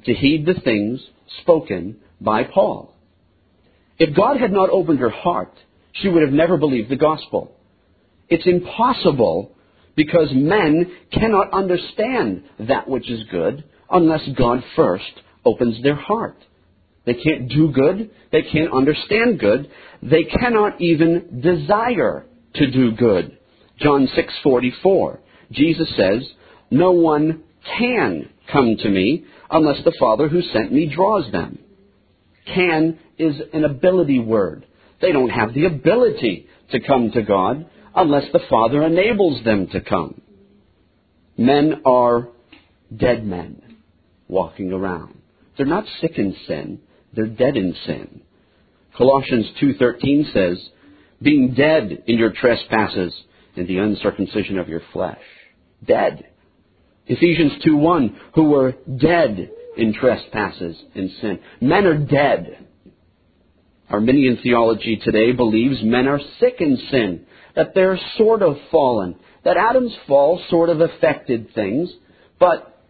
to 0.06 0.14
heed 0.14 0.46
the 0.46 0.56
things 0.56 1.08
spoken 1.42 1.98
by 2.20 2.44
Paul. 2.44 2.94
If 3.98 4.16
God 4.16 4.38
had 4.40 4.52
not 4.52 4.70
opened 4.70 5.00
her 5.00 5.10
heart, 5.10 5.54
she 5.94 6.10
would 6.10 6.24
have 6.24 6.34
never 6.34 6.58
believed 6.58 6.90
the 6.90 6.96
gospel. 6.96 7.56
It's 8.30 8.48
impossible 8.48 9.52
because 9.96 10.30
men 10.34 10.92
cannot 11.12 11.54
understand 11.54 12.44
that 12.60 12.88
which 12.88 13.10
is 13.10 13.24
good 13.30 13.64
unless 13.90 14.22
God 14.38 14.64
first 14.76 15.12
opens 15.46 15.82
their 15.84 15.96
heart. 15.96 16.38
They 17.06 17.16
can't 17.16 17.50
do 17.50 17.72
good. 17.72 18.12
They 18.32 18.44
can't 18.44 18.74
understand 18.74 19.40
good. 19.40 19.70
They 20.02 20.24
cannot 20.24 20.80
even 20.80 21.42
desire 21.42 22.26
to 22.56 22.72
do 22.72 22.92
good. 22.92 23.38
John 23.80 24.08
6:44. 24.08 25.20
Jesus 25.52 25.90
says, 25.96 26.32
"No 26.70 26.92
one 26.92 27.44
can 27.78 28.30
come 28.52 28.78
to 28.78 28.90
me 28.90 29.26
unless 29.50 29.84
the 29.84 29.92
Father 30.00 30.28
who 30.28 30.42
sent 30.42 30.72
me 30.72 30.86
draws 30.88 31.32
them." 31.32 31.60
Can 32.46 33.00
is 33.18 33.42
an 33.54 33.64
ability 33.66 34.20
word. 34.20 34.66
They 35.00 35.12
don't 35.12 35.30
have 35.30 35.54
the 35.54 35.66
ability 35.66 36.48
to 36.72 36.80
come 36.80 37.12
to 37.12 37.22
God 37.22 37.66
unless 37.96 38.32
the 38.32 38.40
Father 38.50 38.84
enables 38.84 39.44
them 39.44 39.68
to 39.68 39.82
come. 39.82 40.22
Men 41.38 41.82
are 41.86 42.30
dead 42.96 43.26
men 43.26 43.62
walking 44.28 44.72
around. 44.72 45.18
They're 45.58 45.66
not 45.66 45.86
sick 46.00 46.18
in 46.18 46.36
sin, 46.48 46.80
they're 47.14 47.26
dead 47.28 47.58
in 47.58 47.74
sin. 47.86 48.22
Colossians 48.96 49.50
2:13 49.60 50.26
says, 50.26 50.70
"Being 51.22 51.54
dead 51.54 52.04
in 52.08 52.18
your 52.18 52.32
trespasses 52.32 53.14
and 53.56 53.68
the 53.68 53.78
uncircumcision 53.78 54.58
of 54.58 54.70
your 54.70 54.82
flesh." 54.94 55.22
Dead. 55.86 56.26
Ephesians 57.08 57.54
2:1, 57.64 58.16
"Who 58.34 58.44
were 58.46 58.76
dead 58.98 59.50
in 59.78 59.94
trespasses 59.94 60.82
and 60.96 61.10
sin." 61.12 61.40
Men 61.60 61.86
are 61.86 61.98
dead. 61.98 62.58
Arminian 63.90 64.38
theology 64.38 64.98
today 64.98 65.34
believes 65.34 65.84
men 65.84 66.08
are 66.08 66.22
sick 66.40 66.62
in 66.62 66.78
sin 66.78 67.26
that 67.56 67.74
they're 67.74 68.00
sort 68.18 68.42
of 68.42 68.58
fallen, 68.72 69.16
that 69.44 69.58
Adam's 69.58 69.96
fall 70.08 70.40
sort 70.50 70.70
of 70.70 70.80
affected 70.80 71.52
things, 71.54 71.94
but 72.40 72.82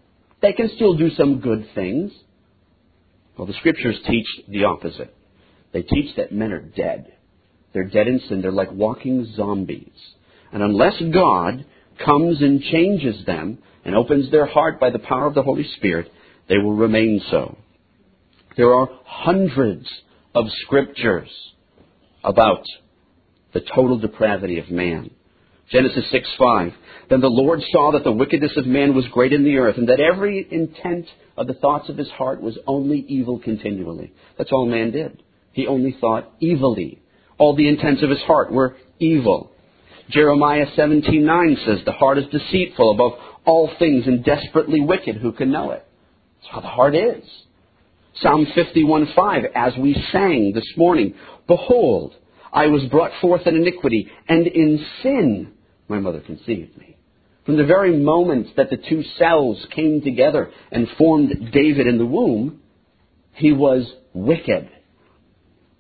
they 0.42 0.54
can 0.54 0.70
still 0.76 0.94
do 0.96 1.10
some 1.12 1.40
good 1.40 1.66
things. 1.74 2.12
Well, 3.38 3.48
the 3.48 3.54
scriptures 3.54 4.00
teach 4.08 4.28
the 4.48 4.66
opposite. 4.66 5.14
They 5.72 5.82
teach 5.82 6.16
that 6.18 6.32
men 6.32 6.52
are 6.52 6.62
dead. 6.62 7.14
They're 7.74 7.86
dead 7.86 8.08
in 8.08 8.20
sin. 8.28 8.42
They're 8.42 8.52
like 8.52 8.72
walking 8.72 9.26
zombies. 9.36 9.90
And 10.52 10.62
unless 10.62 11.02
God 11.14 11.66
comes 12.04 12.42
and 12.42 12.62
changes 12.62 13.26
them 13.26 13.60
and 13.86 13.96
opens 13.96 14.32
their 14.32 14.46
heart 14.46 14.80
by 14.80 14.90
the 14.90 15.00
power 15.00 15.26
of 15.26 15.34
the 15.34 15.44
Holy 15.44 15.68
Spirit, 15.78 16.12
they 16.48 16.58
will 16.58 16.76
remain 16.76 17.22
so. 17.30 17.58
There 18.58 18.74
are 18.74 18.90
hundreds 19.06 19.88
of 20.36 20.46
scriptures 20.64 21.30
about 22.24 22.64
the 23.54 23.62
total 23.62 23.98
depravity 23.98 24.60
of 24.60 24.70
man. 24.70 25.12
Genesis 25.72 26.06
6 26.12 26.28
5. 26.38 26.74
Then 27.10 27.22
the 27.22 27.28
Lord 27.28 27.62
saw 27.72 27.92
that 27.94 28.04
the 28.04 28.12
wickedness 28.12 28.52
of 28.58 28.66
man 28.66 28.94
was 28.94 29.06
great 29.12 29.34
in 29.34 29.44
the 29.44 29.58
earth, 29.58 29.78
and 29.78 29.88
that 29.88 30.00
every 30.00 30.46
intent 30.52 31.06
of 31.38 31.48
the 31.48 31.54
thoughts 31.54 31.90
of 31.90 31.98
his 31.98 32.10
heart 32.10 32.42
was 32.42 32.58
only 32.68 33.00
evil 33.08 33.40
continually. 33.40 34.14
That's 34.38 34.52
all 34.52 34.66
man 34.66 34.92
did. 34.92 35.24
He 35.54 35.68
only 35.68 35.96
thought 36.00 36.32
evilly. 36.42 37.02
All 37.38 37.56
the 37.56 37.68
intents 37.68 38.04
of 38.04 38.10
his 38.10 38.22
heart 38.22 38.52
were 38.52 38.76
evil. 39.00 39.52
Jeremiah 40.12 40.68
17:9 40.76 41.58
says, 41.66 41.84
"The 41.84 41.92
heart 41.92 42.18
is 42.18 42.28
deceitful 42.28 42.92
above 42.92 43.14
all 43.46 43.68
things 43.80 44.08
and 44.08 44.24
desperately 44.24 44.82
wicked. 44.82 45.16
Who 45.18 45.32
can 45.32 45.52
know 45.52 45.72
it?" 45.72 45.84
That's 46.42 46.54
how 46.54 46.62
the 46.62 46.68
heart 46.68 46.96
is. 46.96 47.24
Psalm 48.16 48.46
51:5, 48.46 49.46
as 49.56 49.78
we 49.78 49.94
sang 50.12 50.52
this 50.54 50.78
morning, 50.78 51.14
"Behold, 51.48 52.14
I 52.54 52.68
was 52.68 52.86
brought 52.86 53.14
forth 53.22 53.48
in 53.48 53.56
iniquity, 53.56 54.10
and 54.28 54.46
in 54.48 54.86
sin 55.02 55.54
my 55.88 56.00
mother 56.00 56.20
conceived 56.20 56.78
me. 56.78 56.96
From 57.46 57.58
the 57.58 57.66
very 57.66 57.98
moment 57.98 58.56
that 58.56 58.70
the 58.70 58.78
two 58.78 59.04
cells 59.18 59.66
came 59.72 60.02
together 60.02 60.52
and 60.72 60.90
formed 60.92 61.52
David 61.52 61.88
in 61.88 61.98
the 61.98 62.06
womb, 62.06 62.62
he 63.34 63.52
was 63.52 63.94
wicked. 64.14 64.70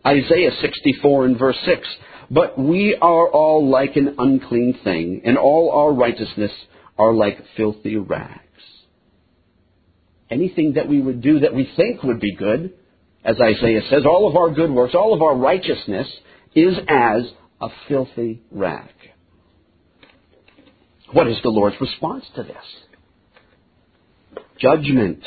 Isaiah 0.06 0.52
64 0.52 1.26
and 1.26 1.38
verse 1.38 1.60
6. 1.66 1.88
But 2.34 2.58
we 2.58 2.96
are 2.96 3.28
all 3.28 3.70
like 3.70 3.98
an 3.98 4.16
unclean 4.18 4.80
thing, 4.86 5.22
and 5.26 5.38
all 5.38 5.70
our 5.72 5.92
righteousness 5.92 6.52
are 6.98 7.14
like 7.14 7.38
filthy 7.58 7.98
rags. 7.98 8.40
Anything 10.30 10.74
that 10.76 10.88
we 10.88 11.02
would 11.02 11.22
do 11.22 11.42
that 11.42 11.54
we 11.54 11.70
think 11.76 12.04
would 12.04 12.22
be 12.22 12.34
good, 12.34 12.74
as 13.26 13.36
Isaiah 13.42 13.82
says, 13.90 14.04
all 14.06 14.30
of 14.30 14.38
our 14.38 14.50
good 14.50 14.72
works, 14.72 14.96
all 14.96 15.14
of 15.14 15.22
our 15.22 15.36
righteousness 15.36 16.08
is 16.56 16.78
as 16.88 17.24
a 17.60 17.68
filthy 17.90 18.42
rag. 18.50 18.90
What 21.12 21.28
is 21.28 21.38
the 21.44 21.50
Lord's 21.50 21.76
response 21.82 22.24
to 22.36 22.44
this? 22.44 22.56
Judgment. 24.58 25.20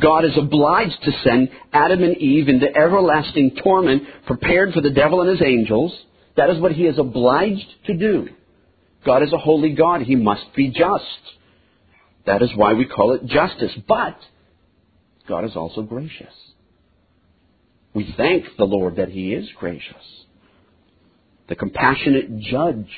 God 0.00 0.24
is 0.24 0.36
obliged 0.36 1.02
to 1.02 1.12
send 1.24 1.48
Adam 1.72 2.02
and 2.02 2.16
Eve 2.16 2.48
into 2.48 2.66
everlasting 2.66 3.56
torment 3.62 4.04
prepared 4.26 4.72
for 4.72 4.80
the 4.80 4.90
devil 4.90 5.20
and 5.20 5.30
his 5.30 5.46
angels. 5.46 5.92
That 6.36 6.50
is 6.50 6.60
what 6.60 6.72
he 6.72 6.84
is 6.84 6.98
obliged 6.98 7.66
to 7.86 7.94
do. 7.94 8.28
God 9.04 9.22
is 9.22 9.32
a 9.32 9.38
holy 9.38 9.74
God. 9.74 10.02
He 10.02 10.16
must 10.16 10.54
be 10.54 10.68
just. 10.68 11.04
That 12.26 12.42
is 12.42 12.50
why 12.54 12.74
we 12.74 12.86
call 12.86 13.14
it 13.14 13.26
justice. 13.26 13.72
But 13.86 14.18
God 15.28 15.44
is 15.44 15.56
also 15.56 15.82
gracious. 15.82 16.34
We 17.94 18.14
thank 18.16 18.44
the 18.56 18.64
Lord 18.64 18.96
that 18.96 19.08
He 19.08 19.32
is 19.32 19.48
gracious 19.58 19.96
the 21.48 21.56
compassionate 21.56 22.38
judge 22.38 22.88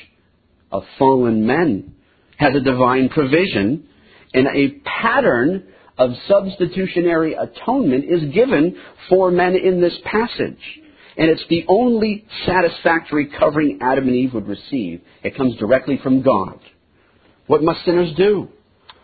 of 0.71 0.83
fallen 0.99 1.47
men, 1.47 1.95
has 2.37 2.53
a 2.55 2.59
divine 2.59 3.09
provision, 3.09 3.87
and 4.33 4.47
a 4.47 4.79
pattern 5.01 5.67
of 5.97 6.11
substitutionary 6.27 7.35
atonement 7.35 8.05
is 8.05 8.33
given 8.33 8.77
for 9.09 9.31
men 9.31 9.55
in 9.55 9.81
this 9.81 9.97
passage. 10.05 10.59
And 11.17 11.29
it's 11.29 11.43
the 11.49 11.65
only 11.67 12.25
satisfactory 12.45 13.29
covering 13.37 13.79
Adam 13.81 14.07
and 14.07 14.15
Eve 14.15 14.33
would 14.33 14.47
receive. 14.47 15.01
It 15.23 15.35
comes 15.35 15.57
directly 15.57 15.99
from 16.01 16.21
God. 16.21 16.59
What 17.47 17.63
must 17.63 17.83
sinners 17.85 18.13
do? 18.15 18.49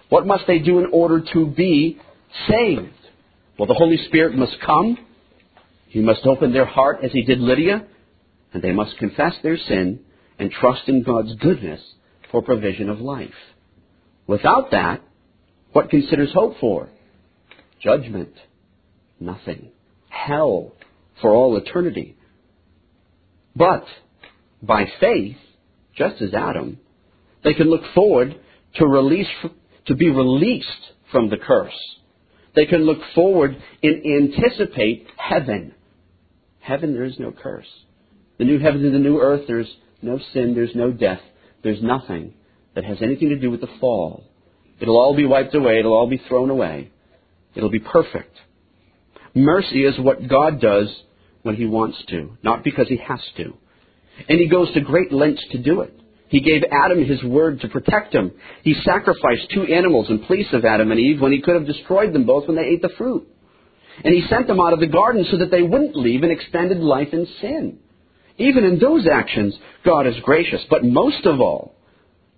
What 0.09 0.25
must 0.25 0.47
they 0.47 0.59
do 0.59 0.79
in 0.79 0.87
order 0.93 1.23
to 1.33 1.45
be 1.47 1.99
saved? 2.47 2.93
Well, 3.59 3.67
the 3.67 3.73
Holy 3.73 3.97
Spirit 4.07 4.35
must 4.35 4.55
come. 4.65 4.97
He 5.89 5.99
must 5.99 6.25
open 6.25 6.53
their 6.53 6.65
heart 6.65 6.99
as 7.03 7.11
he 7.11 7.23
did 7.23 7.39
Lydia 7.39 7.85
and 8.53 8.63
they 8.63 8.71
must 8.71 8.97
confess 8.97 9.33
their 9.43 9.57
sin 9.57 9.99
and 10.39 10.51
trust 10.51 10.87
in 10.87 11.03
God's 11.03 11.35
goodness 11.35 11.81
for 12.31 12.41
provision 12.41 12.89
of 12.89 12.99
life. 12.99 13.29
Without 14.27 14.71
that, 14.71 15.01
what 15.73 15.89
considers 15.89 16.33
hope 16.33 16.55
for? 16.59 16.89
Judgment. 17.81 18.33
Nothing. 19.19 19.69
Hell 20.09 20.73
for 21.21 21.33
all 21.33 21.57
eternity. 21.57 22.15
But 23.55 23.85
by 24.61 24.85
faith, 24.99 25.37
just 25.95 26.21
as 26.21 26.33
Adam, 26.33 26.79
they 27.43 27.53
can 27.53 27.69
look 27.69 27.81
forward 27.93 28.39
to 28.75 28.85
release 28.85 29.27
to 29.87 29.95
be 29.95 30.09
released 30.09 30.67
from 31.11 31.29
the 31.29 31.37
curse. 31.37 31.73
They 32.55 32.65
can 32.65 32.81
look 32.85 32.99
forward 33.15 33.55
and 33.83 34.33
anticipate 34.33 35.07
heaven. 35.15 35.73
Heaven, 36.59 36.93
there 36.93 37.05
is 37.05 37.17
no 37.19 37.31
curse. 37.31 37.67
The 38.37 38.45
new 38.45 38.59
heavens 38.59 38.83
and 38.83 38.93
the 38.93 38.99
new 38.99 39.19
earth, 39.19 39.43
there's 39.47 39.71
no 40.01 40.19
sin, 40.33 40.53
there's 40.53 40.75
no 40.75 40.91
death, 40.91 41.21
there's 41.63 41.81
nothing 41.81 42.33
that 42.75 42.83
has 42.83 42.97
anything 43.01 43.29
to 43.29 43.39
do 43.39 43.49
with 43.49 43.61
the 43.61 43.69
fall. 43.79 44.25
It'll 44.79 44.97
all 44.97 45.15
be 45.15 45.25
wiped 45.25 45.55
away. 45.55 45.79
It'll 45.79 45.93
all 45.93 46.09
be 46.09 46.21
thrown 46.27 46.49
away. 46.49 46.91
It'll 47.55 47.69
be 47.69 47.79
perfect. 47.79 48.35
Mercy 49.33 49.83
is 49.83 49.99
what 49.99 50.27
God 50.27 50.61
does 50.61 50.87
when 51.41 51.55
He 51.55 51.65
wants 51.65 51.97
to, 52.09 52.37
not 52.43 52.63
because 52.63 52.87
He 52.87 52.97
has 52.97 53.21
to. 53.37 53.55
And 54.29 54.39
He 54.39 54.47
goes 54.47 54.71
to 54.73 54.81
great 54.81 55.11
lengths 55.11 55.43
to 55.51 55.57
do 55.57 55.81
it. 55.81 55.97
He 56.29 56.41
gave 56.41 56.63
Adam 56.71 57.05
his 57.05 57.23
word 57.23 57.61
to 57.61 57.69
protect 57.69 58.13
him. 58.13 58.31
He 58.63 58.75
sacrificed 58.83 59.49
two 59.53 59.63
animals 59.63 60.07
in 60.09 60.25
place 60.25 60.47
of 60.51 60.65
Adam 60.65 60.91
and 60.91 60.99
Eve 60.99 61.21
when 61.21 61.31
he 61.31 61.41
could 61.41 61.55
have 61.55 61.65
destroyed 61.65 62.13
them 62.13 62.25
both 62.25 62.47
when 62.47 62.57
they 62.57 62.65
ate 62.65 62.81
the 62.81 62.91
fruit. 62.97 63.27
And 64.03 64.13
he 64.13 64.27
sent 64.29 64.47
them 64.47 64.59
out 64.59 64.73
of 64.73 64.79
the 64.79 64.87
garden 64.87 65.25
so 65.31 65.37
that 65.37 65.51
they 65.51 65.63
wouldn't 65.63 65.95
leave 65.95 66.23
an 66.23 66.31
extended 66.31 66.79
life 66.79 67.09
in 67.13 67.27
sin. 67.41 67.79
Even 68.37 68.65
in 68.65 68.77
those 68.77 69.07
actions, 69.07 69.57
God 69.85 70.05
is 70.05 70.15
gracious. 70.21 70.61
But 70.69 70.83
most 70.83 71.25
of 71.25 71.39
all, 71.39 71.75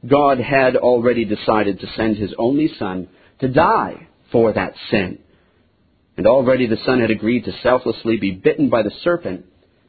God 0.08 0.40
had 0.40 0.76
already 0.76 1.26
decided 1.26 1.80
to 1.80 1.88
send 1.96 2.18
his 2.18 2.34
only 2.38 2.72
son 2.80 3.10
to 3.40 3.48
die 3.48 4.08
for 4.32 4.54
that 4.54 4.74
sin. 4.90 5.20
And 6.18 6.28
already 6.28 6.68
the 6.68 6.78
son 6.86 7.00
had 7.00 7.12
agreed 7.12 7.46
to 7.46 7.60
selflessly 7.64 8.18
be 8.18 8.32
bitten 8.32 8.70
by 8.70 8.84
the 8.84 8.92
serpent 9.04 9.46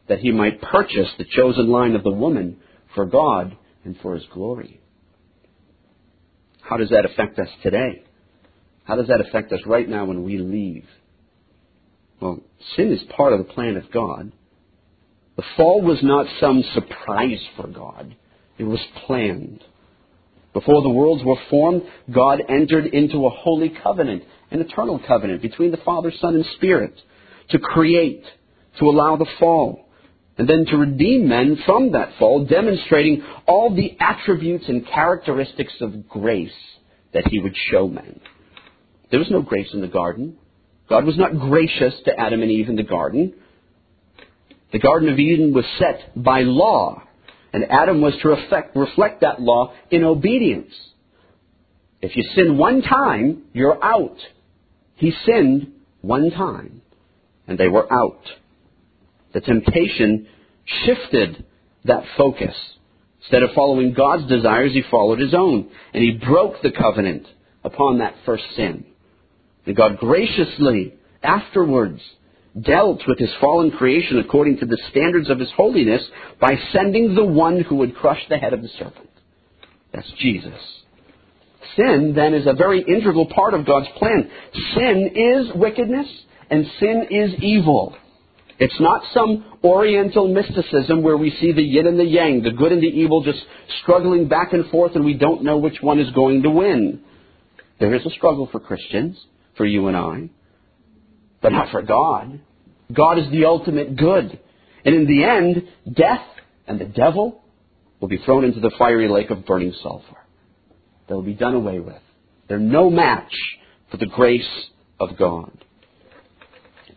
that 0.09 0.21
he 0.21 0.33
might 0.33 0.63
purchase 0.63 1.09
the 1.19 1.25
chosen 1.25 1.69
line 1.69 1.95
of 1.95 2.03
the 2.03 2.11
woman 2.11 2.57
for 2.95 3.05
God 3.05 3.57
and 3.85 3.97
for 4.03 4.15
his 4.15 4.25
glory. 4.33 4.81
How 6.61 6.77
does 6.77 6.91
that 6.91 7.05
affect 7.05 7.39
us 7.39 7.49
today? 7.63 8.05
How 8.85 8.97
does 8.97 9.09
that 9.09 9.21
affect 9.21 9.53
us 9.53 9.61
right 9.67 9.89
now 9.89 10.05
when 10.05 10.25
we 10.25 10.39
leave? 10.39 10.85
Well, 12.21 12.41
sin 12.77 12.93
is 12.93 13.01
part 13.17 13.33
of 13.33 13.39
the 13.39 13.53
plan 13.53 13.77
of 13.77 13.91
God. 13.93 14.33
The 15.37 15.45
fall 15.57 15.81
was 15.81 15.99
not 16.03 16.27
some 16.41 16.63
surprise 16.75 17.41
for 17.57 17.67
God. 17.67 18.15
It 18.59 18.65
was 18.65 18.81
planned. 19.07 19.65
Before 20.53 20.83
the 20.83 20.89
worlds 20.89 21.23
were 21.25 21.37
formed, 21.49 21.83
God 22.13 22.43
entered 22.49 22.87
into 22.87 23.27
a 23.27 23.31
holy 23.31 23.73
covenant, 23.83 24.25
an 24.51 24.61
eternal 24.61 25.01
covenant 25.07 25.43
between 25.43 25.71
the 25.71 25.77
Father, 25.79 26.13
Son, 26.21 26.35
and 26.35 26.45
Spirit 26.57 26.95
to 27.51 27.59
create, 27.59 28.25
to 28.79 28.87
allow 28.87 29.17
the 29.17 29.27
fall, 29.39 29.87
and 30.39 30.49
then 30.49 30.65
to 30.67 30.77
redeem 30.77 31.29
men 31.29 31.59
from 31.67 31.93
that 31.93 32.13
fall, 32.19 32.45
demonstrating 32.45 33.23
all 33.47 33.75
the 33.75 33.97
attributes 34.01 34.65
and 34.69 34.87
characteristics 34.87 35.75
of 35.81 36.09
grace 36.09 36.51
that 37.13 37.29
he 37.29 37.41
would 37.41 37.55
show 37.71 37.87
men. 37.87 38.21
There 39.11 39.19
was 39.19 39.31
no 39.31 39.43
grace 39.43 39.69
in 39.73 39.81
the 39.81 39.89
garden. 39.89 40.37
God 40.89 41.05
was 41.05 41.17
not 41.17 41.39
gracious 41.39 41.95
to 42.05 42.19
Adam 42.19 42.43
and 42.43 42.51
Eve 42.51 42.69
in 42.69 42.77
the 42.77 42.83
garden. 42.83 43.35
The 44.73 44.79
Garden 44.79 45.09
of 45.09 45.19
Eden 45.19 45.53
was 45.53 45.65
set 45.79 46.13
by 46.17 46.43
law, 46.43 47.03
and 47.53 47.65
Adam 47.71 48.01
was 48.01 48.15
to 48.23 48.29
reflect, 48.29 48.77
reflect 48.77 49.23
that 49.23 49.41
law 49.41 49.73
in 49.91 50.05
obedience. 50.05 50.73
If 52.01 52.17
you 52.17 52.25
sin 52.35 52.57
one 52.57 52.83
time, 52.83 53.45
you're 53.53 53.83
out. 53.83 54.17
He 54.97 55.13
sinned 55.27 55.73
one 56.01 56.31
time, 56.31 56.83
and 57.47 57.59
they 57.59 57.69
were 57.69 57.93
out. 57.93 58.23
The 59.33 59.41
temptation 59.41 60.27
shifted 60.85 61.45
that 61.85 62.05
focus. 62.17 62.55
Instead 63.21 63.43
of 63.43 63.51
following 63.55 63.93
God's 63.93 64.29
desires, 64.29 64.73
he 64.73 64.83
followed 64.91 65.19
his 65.19 65.35
own, 65.35 65.71
and 65.93 66.03
he 66.03 66.13
broke 66.13 66.63
the 66.63 66.73
covenant 66.73 67.27
upon 67.63 67.99
that 67.99 68.15
first 68.25 68.45
sin. 68.57 68.87
And 69.67 69.77
God 69.77 69.99
graciously, 69.99 70.95
afterwards, 71.23 72.01
dealt 72.59 73.03
with 73.07 73.19
his 73.19 73.31
fallen 73.41 73.71
creation 73.71 74.19
according 74.19 74.59
to 74.59 74.67
the 74.67 74.79
standards 74.91 75.31
of 75.31 75.39
his 75.39 75.51
holiness 75.57 76.03
by 76.41 76.59
sending 76.73 77.15
the 77.15 77.25
one 77.25 77.61
who 77.63 77.77
would 77.77 77.95
crush 77.95 78.21
the 78.29 78.39
head 78.39 78.53
of 78.53 78.63
the 78.63 78.69
serpent. 78.79 79.11
That's 79.93 80.11
Jesus. 80.19 80.59
Sin, 81.77 82.13
then, 82.17 82.35
is 82.35 82.47
a 82.47 82.55
very 82.55 82.83
integral 82.83 83.27
part 83.27 83.55
of 83.55 83.67
God's 83.67 83.89
plan. 83.97 84.29
Sin 84.75 85.11
is 85.15 85.55
wickedness, 85.55 86.07
and 86.51 86.67
sin 86.81 87.07
is 87.11 87.35
evil. 87.43 87.97
It's 88.59 88.81
not 88.81 89.03
some 89.15 89.45
oriental 89.63 90.29
mysticism 90.29 91.03
where 91.03 91.17
we 91.17 91.31
see 91.41 91.53
the 91.53 91.63
yin 91.63 91.87
and 91.87 91.99
the 91.99 92.05
yang, 92.05 92.43
the 92.43 92.51
good 92.51 92.73
and 92.73 92.83
the 92.83 92.87
evil 92.87 93.23
just 93.23 93.39
struggling 93.83 94.29
back 94.29 94.53
and 94.53 94.69
forth 94.71 94.97
and 94.97 95.05
we 95.05 95.15
don't 95.15 95.43
know 95.43 95.57
which 95.57 95.81
one 95.81 95.99
is 95.99 96.11
going 96.11 96.43
to 96.43 96.51
win. 96.51 97.01
There 97.79 97.95
is 97.95 98.05
a 98.05 98.11
struggle 98.11 98.49
for 98.51 98.61
Christians, 98.61 99.17
for 99.57 99.65
you 99.65 99.89
and 99.89 99.97
I 99.97 100.31
but 101.43 101.53
not 101.53 101.71
for 101.71 101.83
God. 101.83 102.41
God 102.93 103.19
is 103.19 103.31
the 103.31 103.45
ultimate 103.45 103.97
good. 103.97 104.39
And 104.85 104.95
in 104.95 105.07
the 105.07 105.25
end, 105.25 105.69
death 105.95 106.27
and 106.67 106.81
the 106.81 106.87
devil 106.87 107.43
will 108.01 108.09
be 108.09 108.19
thrown 108.19 108.45
into 108.45 108.61
the 108.61 108.73
fiery 108.79 109.09
lake 109.09 109.31
of 109.31 109.47
burning 109.47 109.75
sulfur. 109.83 110.17
They'll 111.09 111.23
be 111.23 111.35
done 111.35 111.55
away 111.55 111.81
with. 111.81 112.01
They're 112.49 112.59
no 112.59 112.91
match 112.91 113.33
for 113.91 113.97
the 113.97 114.07
grace 114.07 114.49
of 114.99 115.17
God. 115.19 115.53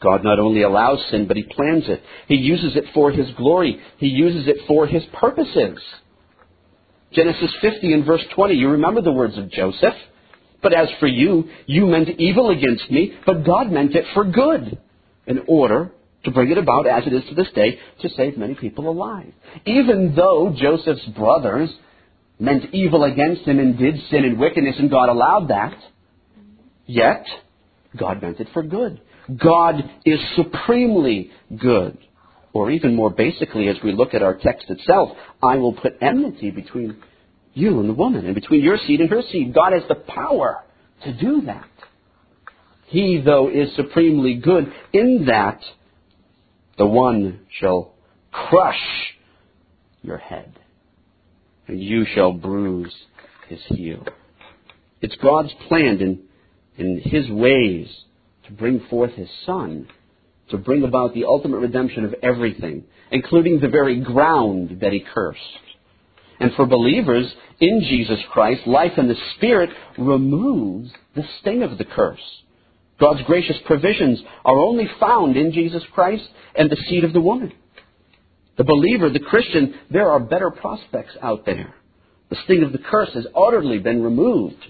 God 0.01 0.23
not 0.23 0.39
only 0.39 0.63
allows 0.63 0.99
sin, 1.09 1.27
but 1.27 1.37
He 1.37 1.43
plans 1.43 1.85
it. 1.87 2.03
He 2.27 2.35
uses 2.35 2.75
it 2.75 2.85
for 2.93 3.11
His 3.11 3.27
glory. 3.37 3.79
He 3.97 4.07
uses 4.07 4.47
it 4.47 4.57
for 4.67 4.85
His 4.85 5.03
purposes. 5.13 5.79
Genesis 7.13 7.51
50 7.61 7.93
and 7.93 8.05
verse 8.05 8.23
20, 8.35 8.55
you 8.55 8.69
remember 8.69 9.01
the 9.01 9.11
words 9.11 9.37
of 9.37 9.49
Joseph. 9.51 9.93
But 10.63 10.73
as 10.73 10.87
for 10.99 11.07
you, 11.07 11.49
you 11.65 11.85
meant 11.85 12.09
evil 12.17 12.49
against 12.49 12.89
me, 12.89 13.13
but 13.25 13.45
God 13.45 13.69
meant 13.69 13.93
it 13.95 14.05
for 14.13 14.23
good, 14.23 14.79
in 15.27 15.41
order 15.47 15.91
to 16.23 16.31
bring 16.31 16.51
it 16.51 16.57
about, 16.57 16.87
as 16.87 17.05
it 17.05 17.13
is 17.13 17.23
to 17.29 17.35
this 17.35 17.51
day, 17.53 17.77
to 18.01 18.09
save 18.09 18.37
many 18.37 18.55
people 18.55 18.89
alive. 18.89 19.33
Even 19.65 20.13
though 20.15 20.55
Joseph's 20.57 21.05
brothers 21.07 21.69
meant 22.39 22.73
evil 22.73 23.03
against 23.03 23.43
him 23.43 23.59
and 23.59 23.77
did 23.77 23.95
sin 24.09 24.23
and 24.23 24.39
wickedness, 24.39 24.75
and 24.79 24.89
God 24.89 25.09
allowed 25.09 25.49
that, 25.49 25.77
yet 26.85 27.25
God 27.97 28.21
meant 28.21 28.39
it 28.39 28.47
for 28.53 28.63
good. 28.63 29.01
God 29.37 29.75
is 30.05 30.19
supremely 30.35 31.31
good. 31.57 31.97
Or 32.53 32.69
even 32.69 32.95
more 32.95 33.09
basically, 33.09 33.67
as 33.67 33.77
we 33.83 33.91
look 33.91 34.13
at 34.13 34.21
our 34.21 34.35
text 34.35 34.69
itself, 34.69 35.09
I 35.41 35.57
will 35.57 35.73
put 35.73 35.97
enmity 36.01 36.51
between 36.51 36.97
you 37.53 37.79
and 37.79 37.89
the 37.89 37.93
woman, 37.93 38.25
and 38.25 38.35
between 38.35 38.63
your 38.63 38.77
seed 38.77 38.99
and 38.99 39.09
her 39.09 39.21
seed. 39.31 39.53
God 39.53 39.73
has 39.73 39.83
the 39.87 39.95
power 39.95 40.63
to 41.03 41.13
do 41.13 41.41
that. 41.45 41.67
He, 42.87 43.21
though, 43.23 43.49
is 43.49 43.75
supremely 43.75 44.35
good 44.35 44.71
in 44.91 45.25
that 45.27 45.59
the 46.77 46.85
one 46.85 47.41
shall 47.59 47.93
crush 48.31 48.81
your 50.01 50.17
head, 50.17 50.59
and 51.67 51.81
you 51.81 52.05
shall 52.13 52.33
bruise 52.33 52.93
his 53.47 53.59
heel. 53.67 54.05
It's 55.01 55.15
God's 55.21 55.53
plan 55.67 55.99
in, 56.01 56.19
in 56.77 57.01
his 57.03 57.29
ways 57.29 57.87
to 58.47 58.53
bring 58.53 58.81
forth 58.89 59.11
his 59.13 59.29
son, 59.45 59.87
to 60.49 60.57
bring 60.57 60.83
about 60.83 61.13
the 61.13 61.25
ultimate 61.25 61.59
redemption 61.59 62.05
of 62.05 62.15
everything, 62.21 62.83
including 63.11 63.59
the 63.59 63.69
very 63.69 63.99
ground 63.99 64.79
that 64.81 64.91
he 64.91 64.99
cursed. 65.13 65.39
And 66.43 66.51
for 66.55 66.65
believers 66.65 67.33
in 67.61 67.79
Jesus 67.87 68.19
Christ, 68.33 68.67
life 68.67 68.97
in 68.97 69.07
the 69.07 69.15
Spirit 69.37 69.69
removes 69.97 70.91
the 71.15 71.23
sting 71.39 71.63
of 71.63 71.77
the 71.77 71.85
curse. 71.85 72.19
God's 72.99 73.21
gracious 73.25 73.55
provisions 73.65 74.21
are 74.43 74.59
only 74.59 74.89
found 74.99 75.37
in 75.37 75.53
Jesus 75.53 75.83
Christ 75.93 76.25
and 76.53 76.69
the 76.69 76.75
seed 76.89 77.05
of 77.05 77.13
the 77.13 77.21
woman. 77.21 77.53
The 78.57 78.65
believer, 78.65 79.09
the 79.09 79.21
Christian, 79.21 79.73
there 79.89 80.09
are 80.09 80.19
better 80.19 80.51
prospects 80.51 81.13
out 81.21 81.45
there. 81.45 81.75
The 82.29 82.35
sting 82.43 82.63
of 82.63 82.73
the 82.73 82.77
curse 82.77 83.13
has 83.13 83.25
utterly 83.33 83.79
been 83.79 84.03
removed. 84.03 84.65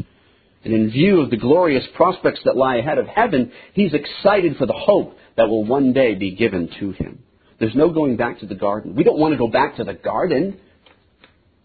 And 0.64 0.76
in 0.76 0.92
view 0.92 1.22
of 1.22 1.32
the 1.32 1.38
glorious 1.38 1.86
prospects 1.96 2.42
that 2.46 2.56
lie 2.56 2.76
ahead 2.76 3.00
of 3.00 3.08
heaven, 3.08 3.52
he's 3.74 3.96
excited 3.96 4.58
for 4.58 4.68
the 4.68 4.74
hope 4.74 5.18
that 5.38 5.50
will 5.50 5.66
one 5.66 5.92
day 5.92 6.14
be 6.14 6.36
given 6.36 6.70
to 6.80 6.92
him. 6.92 7.24
There's 7.60 7.74
no 7.74 7.90
going 7.90 8.16
back 8.16 8.42
to 8.42 8.46
the 8.46 8.54
garden. 8.54 8.94
We 8.96 9.04
don't 9.04 9.18
want 9.18 9.34
to 9.34 9.40
go 9.40 9.48
back 9.48 9.78
to 9.78 9.84
the 9.84 9.96
garden. 9.96 10.60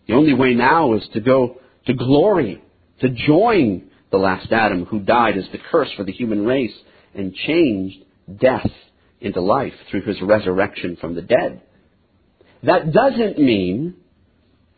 The 0.08 0.14
only 0.14 0.34
way 0.34 0.54
now 0.54 0.94
is 0.94 1.06
to 1.12 1.20
go 1.20 1.58
to 1.86 1.94
glory, 1.94 2.62
to 3.00 3.10
join 3.10 3.90
the 4.10 4.16
last 4.16 4.50
Adam 4.50 4.86
who 4.86 5.00
died 5.00 5.36
as 5.36 5.44
the 5.52 5.58
curse 5.70 5.90
for 5.96 6.04
the 6.04 6.12
human 6.12 6.44
race 6.46 6.74
and 7.14 7.34
changed 7.34 7.98
death 8.40 8.70
into 9.20 9.40
life 9.40 9.74
through 9.90 10.02
his 10.02 10.20
resurrection 10.22 10.96
from 11.00 11.14
the 11.14 11.22
dead. 11.22 11.62
That 12.62 12.92
doesn't 12.92 13.38
mean 13.38 13.94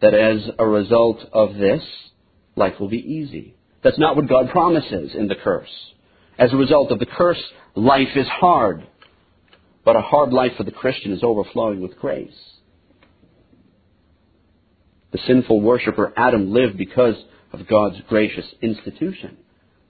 that 0.01 0.15
as 0.15 0.41
a 0.59 0.67
result 0.67 1.21
of 1.33 1.55
this, 1.55 1.83
life 2.57 2.75
will 2.81 2.89
be 2.89 2.99
easy. 2.99 3.55
That's 3.83 3.99
not 3.99 4.17
what 4.17 4.29
God 4.29 4.51
promises 4.51 5.13
in 5.15 5.29
the 5.29 5.37
curse. 5.37 5.71
As 6.39 6.53
a 6.53 6.57
result 6.57 6.91
of 6.91 6.99
the 6.99 7.07
curse, 7.07 7.43
life 7.75 8.17
is 8.17 8.27
hard. 8.27 8.87
But 9.85 9.97
a 9.97 10.01
hard 10.01 10.33
life 10.33 10.53
for 10.57 10.65
the 10.65 10.71
Christian 10.71 11.13
is 11.13 11.23
overflowing 11.23 11.81
with 11.81 11.99
grace. 11.99 12.33
The 15.13 15.19
sinful 15.27 15.61
worshiper 15.61 16.13
Adam 16.17 16.53
lived 16.53 16.77
because 16.77 17.17
of 17.53 17.67
God's 17.67 17.97
gracious 18.09 18.47
institution, 18.63 19.37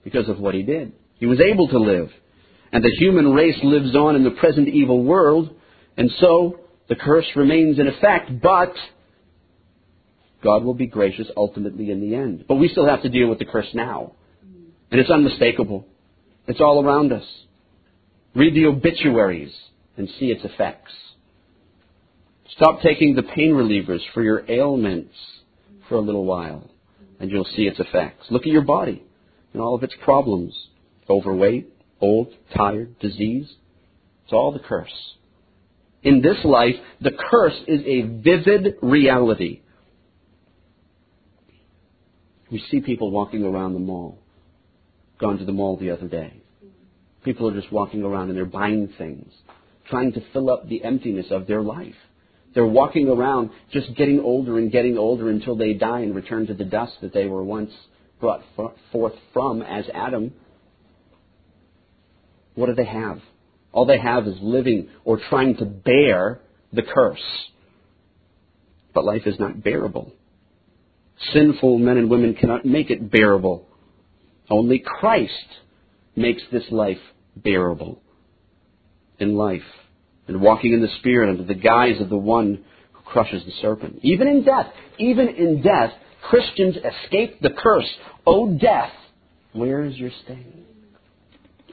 because 0.03 0.27
of 0.29 0.39
what 0.39 0.55
he 0.55 0.63
did. 0.63 0.93
He 1.19 1.27
was 1.27 1.39
able 1.39 1.67
to 1.69 1.77
live. 1.77 2.09
And 2.71 2.83
the 2.83 2.95
human 2.97 3.33
race 3.33 3.57
lives 3.63 3.95
on 3.95 4.15
in 4.15 4.23
the 4.23 4.31
present 4.31 4.67
evil 4.67 5.03
world, 5.03 5.53
and 5.97 6.09
so 6.19 6.59
the 6.89 6.95
curse 6.95 7.27
remains 7.35 7.79
in 7.79 7.87
effect, 7.87 8.41
but 8.41 8.73
God 10.43 10.63
will 10.63 10.73
be 10.73 10.87
gracious 10.87 11.27
ultimately 11.37 11.91
in 11.91 12.01
the 12.01 12.15
end. 12.15 12.45
But 12.47 12.55
we 12.55 12.69
still 12.69 12.87
have 12.87 13.03
to 13.03 13.09
deal 13.09 13.29
with 13.29 13.39
the 13.39 13.45
curse 13.45 13.67
now. 13.73 14.13
And 14.89 14.99
it's 14.99 15.09
unmistakable. 15.09 15.85
It's 16.47 16.59
all 16.59 16.83
around 16.83 17.13
us. 17.13 17.23
Read 18.35 18.55
the 18.55 18.65
obituaries 18.65 19.53
and 19.97 20.09
see 20.19 20.31
its 20.31 20.43
effects. 20.43 20.91
Stop 22.55 22.81
taking 22.81 23.15
the 23.15 23.23
pain 23.23 23.51
relievers 23.51 24.01
for 24.13 24.21
your 24.21 24.43
ailments 24.49 25.13
for 25.87 25.95
a 25.95 26.01
little 26.01 26.25
while, 26.25 26.69
and 27.19 27.31
you'll 27.31 27.47
see 27.55 27.63
its 27.63 27.79
effects. 27.79 28.25
Look 28.29 28.43
at 28.43 28.51
your 28.51 28.63
body 28.63 29.03
and 29.53 29.61
all 29.61 29.75
of 29.75 29.83
its 29.83 29.93
problems 30.03 30.53
overweight, 31.09 31.67
old, 31.99 32.33
tired, 32.55 32.97
disease. 32.99 33.51
It's 34.23 34.33
all 34.33 34.51
the 34.51 34.59
curse. 34.59 34.93
In 36.03 36.21
this 36.21 36.37
life, 36.43 36.75
the 36.99 37.11
curse 37.11 37.57
is 37.67 37.81
a 37.85 38.01
vivid 38.01 38.75
reality. 38.81 39.61
We 42.51 42.63
see 42.71 42.81
people 42.81 43.11
walking 43.11 43.43
around 43.43 43.73
the 43.73 43.79
mall. 43.79 44.17
Gone 45.19 45.37
to 45.37 45.45
the 45.45 45.51
mall 45.51 45.77
the 45.77 45.91
other 45.91 46.07
day. 46.07 46.41
People 47.23 47.49
are 47.49 47.59
just 47.59 47.71
walking 47.71 48.03
around 48.03 48.29
and 48.29 48.37
they're 48.37 48.45
buying 48.45 48.91
things, 48.97 49.31
trying 49.89 50.13
to 50.13 50.21
fill 50.33 50.49
up 50.49 50.67
the 50.67 50.83
emptiness 50.83 51.27
of 51.29 51.45
their 51.45 51.61
life. 51.61 51.95
They're 52.53 52.65
walking 52.65 53.07
around 53.07 53.51
just 53.71 53.95
getting 53.95 54.19
older 54.19 54.57
and 54.57 54.71
getting 54.71 54.97
older 54.97 55.29
until 55.29 55.55
they 55.55 55.73
die 55.73 56.01
and 56.01 56.13
return 56.13 56.47
to 56.47 56.53
the 56.53 56.65
dust 56.65 56.93
that 57.01 57.13
they 57.13 57.25
were 57.27 57.43
once 57.43 57.71
brought 58.19 58.43
forth 58.91 59.13
from 59.33 59.61
as 59.61 59.85
Adam. 59.93 60.33
What 62.55 62.67
do 62.67 62.75
they 62.75 62.85
have? 62.85 63.19
All 63.71 63.85
they 63.85 63.99
have 63.99 64.27
is 64.27 64.35
living 64.41 64.89
or 65.05 65.19
trying 65.29 65.55
to 65.57 65.65
bear 65.65 66.41
the 66.73 66.83
curse. 66.83 67.19
But 68.93 69.05
life 69.05 69.23
is 69.25 69.39
not 69.39 69.63
bearable. 69.63 70.11
Sinful 71.33 71.77
men 71.77 71.97
and 71.97 72.09
women 72.09 72.33
cannot 72.33 72.65
make 72.65 72.89
it 72.89 73.09
bearable. 73.11 73.67
Only 74.49 74.79
Christ 74.79 75.31
makes 76.15 76.41
this 76.51 76.65
life 76.71 76.97
bearable. 77.35 78.01
In 79.19 79.35
life, 79.35 79.61
and 80.31 80.41
walking 80.41 80.73
in 80.73 80.81
the 80.81 80.95
Spirit 80.99 81.29
under 81.29 81.43
the 81.43 81.59
guise 81.59 81.99
of 81.99 82.09
the 82.09 82.17
one 82.17 82.63
who 82.93 83.01
crushes 83.01 83.43
the 83.45 83.51
serpent. 83.61 83.99
Even 84.01 84.27
in 84.27 84.43
death, 84.43 84.67
even 84.97 85.27
in 85.27 85.61
death, 85.61 85.91
Christians 86.23 86.75
escape 86.77 87.41
the 87.41 87.49
curse. 87.49 87.89
O 88.25 88.47
oh, 88.47 88.57
death, 88.57 88.91
where 89.53 89.83
is 89.83 89.97
your 89.97 90.11
sting? 90.23 90.65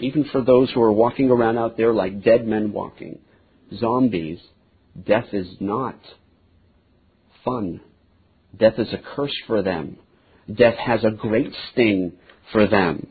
Even 0.01 0.25
for 0.33 0.43
those 0.43 0.71
who 0.73 0.83
are 0.83 0.93
walking 0.93 1.31
around 1.31 1.59
out 1.59 1.77
there 1.77 1.93
like 1.93 2.25
dead 2.25 2.47
men 2.47 2.73
walking, 2.73 3.19
zombies, 3.77 4.39
death 5.07 5.27
is 5.33 5.49
not 5.61 5.99
fun. 7.45 7.81
Death 8.59 8.79
is 8.79 8.93
a 8.93 9.17
curse 9.17 9.37
for 9.47 9.63
them. 9.63 9.99
Death 10.53 10.77
has 10.79 11.05
a 11.05 11.11
great 11.11 11.53
sting 11.73 12.13
for 12.53 12.67
them. 12.67 13.09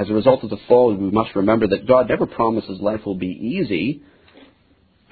As 0.00 0.08
a 0.08 0.14
result 0.14 0.42
of 0.42 0.48
the 0.48 0.56
fall, 0.66 0.94
we 0.94 1.10
must 1.10 1.36
remember 1.36 1.66
that 1.68 1.86
God 1.86 2.08
never 2.08 2.24
promises 2.24 2.80
life 2.80 3.04
will 3.04 3.18
be 3.18 3.26
easy. 3.26 4.02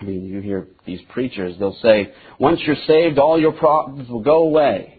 I 0.01 0.05
mean, 0.05 0.25
you 0.25 0.41
hear 0.41 0.67
these 0.87 1.01
preachers, 1.11 1.57
they'll 1.59 1.77
say, 1.83 2.11
once 2.39 2.61
you're 2.65 2.75
saved, 2.87 3.19
all 3.19 3.39
your 3.39 3.53
problems 3.53 4.09
will 4.09 4.23
go 4.23 4.45
away. 4.45 4.99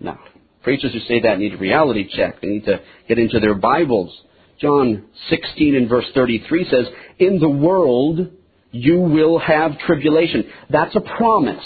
No. 0.00 0.16
Preachers 0.62 0.94
who 0.94 1.00
say 1.00 1.20
that 1.20 1.38
need 1.38 1.52
a 1.52 1.58
reality 1.58 2.08
check. 2.10 2.40
They 2.40 2.48
need 2.48 2.64
to 2.64 2.80
get 3.06 3.18
into 3.18 3.38
their 3.38 3.54
Bibles. 3.54 4.18
John 4.62 5.04
16 5.28 5.74
and 5.74 5.90
verse 5.90 6.06
33 6.14 6.70
says, 6.70 6.86
In 7.18 7.38
the 7.38 7.50
world 7.50 8.30
you 8.70 8.98
will 8.98 9.38
have 9.38 9.78
tribulation. 9.80 10.44
That's 10.70 10.96
a 10.96 11.00
promise. 11.00 11.64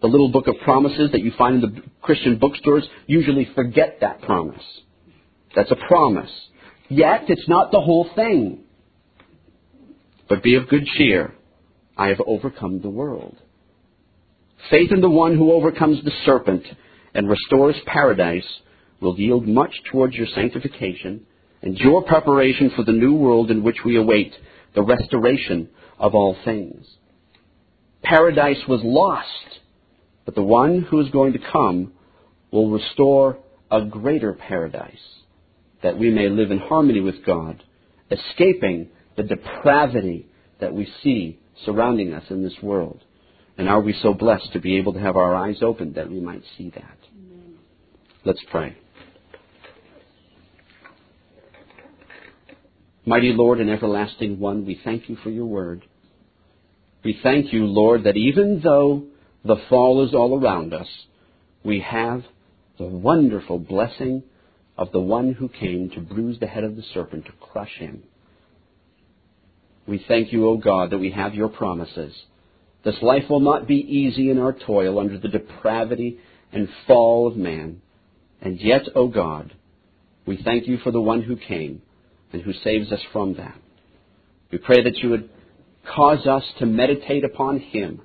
The 0.00 0.06
little 0.06 0.30
book 0.30 0.46
of 0.46 0.54
promises 0.62 1.10
that 1.10 1.24
you 1.24 1.32
find 1.36 1.56
in 1.56 1.60
the 1.74 1.82
Christian 2.02 2.38
bookstores 2.38 2.88
usually 3.08 3.48
forget 3.56 3.98
that 4.02 4.22
promise. 4.22 4.62
That's 5.58 5.72
a 5.72 5.86
promise. 5.88 6.30
Yet, 6.88 7.24
it's 7.26 7.48
not 7.48 7.72
the 7.72 7.80
whole 7.80 8.08
thing. 8.14 8.60
But 10.28 10.40
be 10.40 10.54
of 10.54 10.68
good 10.68 10.86
cheer. 10.96 11.34
I 11.96 12.10
have 12.10 12.20
overcome 12.24 12.80
the 12.80 12.88
world. 12.88 13.36
Faith 14.70 14.92
in 14.92 15.00
the 15.00 15.10
one 15.10 15.36
who 15.36 15.50
overcomes 15.50 16.04
the 16.04 16.12
serpent 16.24 16.62
and 17.12 17.28
restores 17.28 17.74
paradise 17.86 18.46
will 19.00 19.18
yield 19.18 19.48
much 19.48 19.72
towards 19.90 20.14
your 20.14 20.28
sanctification 20.32 21.26
and 21.60 21.76
your 21.76 22.04
preparation 22.04 22.70
for 22.76 22.84
the 22.84 22.92
new 22.92 23.14
world 23.14 23.50
in 23.50 23.64
which 23.64 23.78
we 23.84 23.96
await 23.96 24.32
the 24.76 24.82
restoration 24.84 25.70
of 25.98 26.14
all 26.14 26.36
things. 26.44 26.86
Paradise 28.04 28.62
was 28.68 28.82
lost, 28.84 29.58
but 30.24 30.36
the 30.36 30.42
one 30.42 30.82
who 30.82 31.00
is 31.00 31.10
going 31.10 31.32
to 31.32 31.50
come 31.52 31.94
will 32.52 32.70
restore 32.70 33.38
a 33.72 33.84
greater 33.84 34.34
paradise 34.34 35.17
that 35.82 35.98
we 35.98 36.10
may 36.10 36.28
live 36.28 36.50
in 36.50 36.58
harmony 36.58 37.00
with 37.00 37.24
God, 37.24 37.62
escaping 38.10 38.88
the 39.16 39.22
depravity 39.22 40.26
that 40.60 40.74
we 40.74 40.90
see 41.02 41.38
surrounding 41.64 42.12
us 42.12 42.24
in 42.30 42.42
this 42.42 42.56
world. 42.62 43.02
And 43.56 43.68
are 43.68 43.80
we 43.80 43.94
so 44.02 44.14
blessed 44.14 44.52
to 44.52 44.60
be 44.60 44.76
able 44.76 44.92
to 44.92 45.00
have 45.00 45.16
our 45.16 45.34
eyes 45.34 45.58
opened 45.62 45.96
that 45.96 46.10
we 46.10 46.20
might 46.20 46.42
see 46.56 46.70
that? 46.70 46.98
Amen. 47.12 47.58
Let's 48.24 48.42
pray. 48.50 48.76
Mighty 53.04 53.32
Lord 53.32 53.58
and 53.60 53.70
everlasting 53.70 54.38
one, 54.38 54.66
we 54.66 54.80
thank 54.84 55.08
you 55.08 55.16
for 55.16 55.30
your 55.30 55.46
word. 55.46 55.84
We 57.04 57.18
thank 57.22 57.52
you, 57.52 57.64
Lord, 57.64 58.04
that 58.04 58.16
even 58.16 58.60
though 58.62 59.04
the 59.44 59.56
fall 59.68 60.06
is 60.06 60.14
all 60.14 60.38
around 60.38 60.74
us, 60.74 60.88
we 61.64 61.80
have 61.80 62.22
the 62.78 62.84
wonderful 62.84 63.58
blessing 63.58 64.22
of 64.78 64.92
the 64.92 65.00
one 65.00 65.34
who 65.34 65.48
came 65.48 65.90
to 65.90 66.00
bruise 66.00 66.38
the 66.38 66.46
head 66.46 66.64
of 66.64 66.76
the 66.76 66.84
serpent, 66.94 67.26
to 67.26 67.32
crush 67.32 67.74
him. 67.78 68.04
We 69.86 70.04
thank 70.06 70.32
you, 70.32 70.48
O 70.48 70.56
God, 70.56 70.90
that 70.90 70.98
we 70.98 71.10
have 71.10 71.34
your 71.34 71.48
promises. 71.48 72.14
This 72.84 72.96
life 73.02 73.24
will 73.28 73.40
not 73.40 73.66
be 73.66 73.76
easy 73.76 74.30
in 74.30 74.38
our 74.38 74.52
toil 74.52 75.00
under 75.00 75.18
the 75.18 75.28
depravity 75.28 76.18
and 76.52 76.68
fall 76.86 77.26
of 77.26 77.36
man. 77.36 77.82
And 78.40 78.60
yet, 78.60 78.82
O 78.94 79.08
God, 79.08 79.52
we 80.24 80.40
thank 80.44 80.68
you 80.68 80.78
for 80.78 80.92
the 80.92 81.00
one 81.00 81.22
who 81.22 81.36
came 81.36 81.82
and 82.32 82.42
who 82.42 82.52
saves 82.52 82.92
us 82.92 83.00
from 83.12 83.34
that. 83.34 83.56
We 84.52 84.58
pray 84.58 84.82
that 84.84 84.98
you 84.98 85.10
would 85.10 85.28
cause 85.84 86.26
us 86.26 86.44
to 86.60 86.66
meditate 86.66 87.24
upon 87.24 87.58
him, 87.58 88.02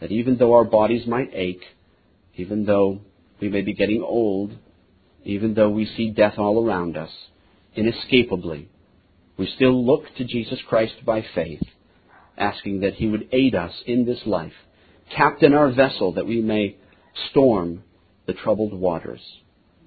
that 0.00 0.10
even 0.10 0.36
though 0.36 0.54
our 0.54 0.64
bodies 0.64 1.06
might 1.06 1.30
ache, 1.32 1.62
even 2.34 2.64
though 2.64 3.00
we 3.40 3.48
may 3.48 3.60
be 3.60 3.74
getting 3.74 4.02
old, 4.02 4.52
even 5.24 5.54
though 5.54 5.70
we 5.70 5.86
see 5.86 6.10
death 6.10 6.34
all 6.38 6.66
around 6.66 6.96
us, 6.96 7.10
inescapably, 7.74 8.68
we 9.36 9.46
still 9.56 9.84
look 9.84 10.04
to 10.16 10.24
Jesus 10.24 10.58
Christ 10.68 10.94
by 11.04 11.24
faith, 11.34 11.62
asking 12.36 12.80
that 12.80 12.94
He 12.94 13.06
would 13.06 13.28
aid 13.32 13.54
us 13.54 13.72
in 13.86 14.04
this 14.04 14.20
life, 14.26 14.52
captain 15.16 15.54
our 15.54 15.72
vessel 15.72 16.12
that 16.12 16.26
we 16.26 16.40
may 16.40 16.76
storm 17.30 17.82
the 18.26 18.34
troubled 18.34 18.72
waters. 18.72 19.20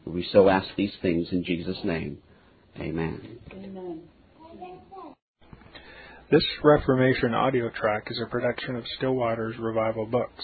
We 0.06 0.28
so 0.32 0.50
ask 0.50 0.68
these 0.76 0.94
things 1.02 1.28
in 1.32 1.44
Jesus' 1.44 1.84
name. 1.84 2.20
Amen. 2.78 3.40
Amen. 3.52 4.02
This 6.32 6.44
Reformation 6.64 7.34
audio 7.34 7.70
track 7.70 8.08
is 8.08 8.20
a 8.20 8.30
production 8.30 8.76
of 8.76 8.84
Still 8.98 9.14
Waters 9.14 9.56
Revival 9.60 10.06
Books. 10.06 10.44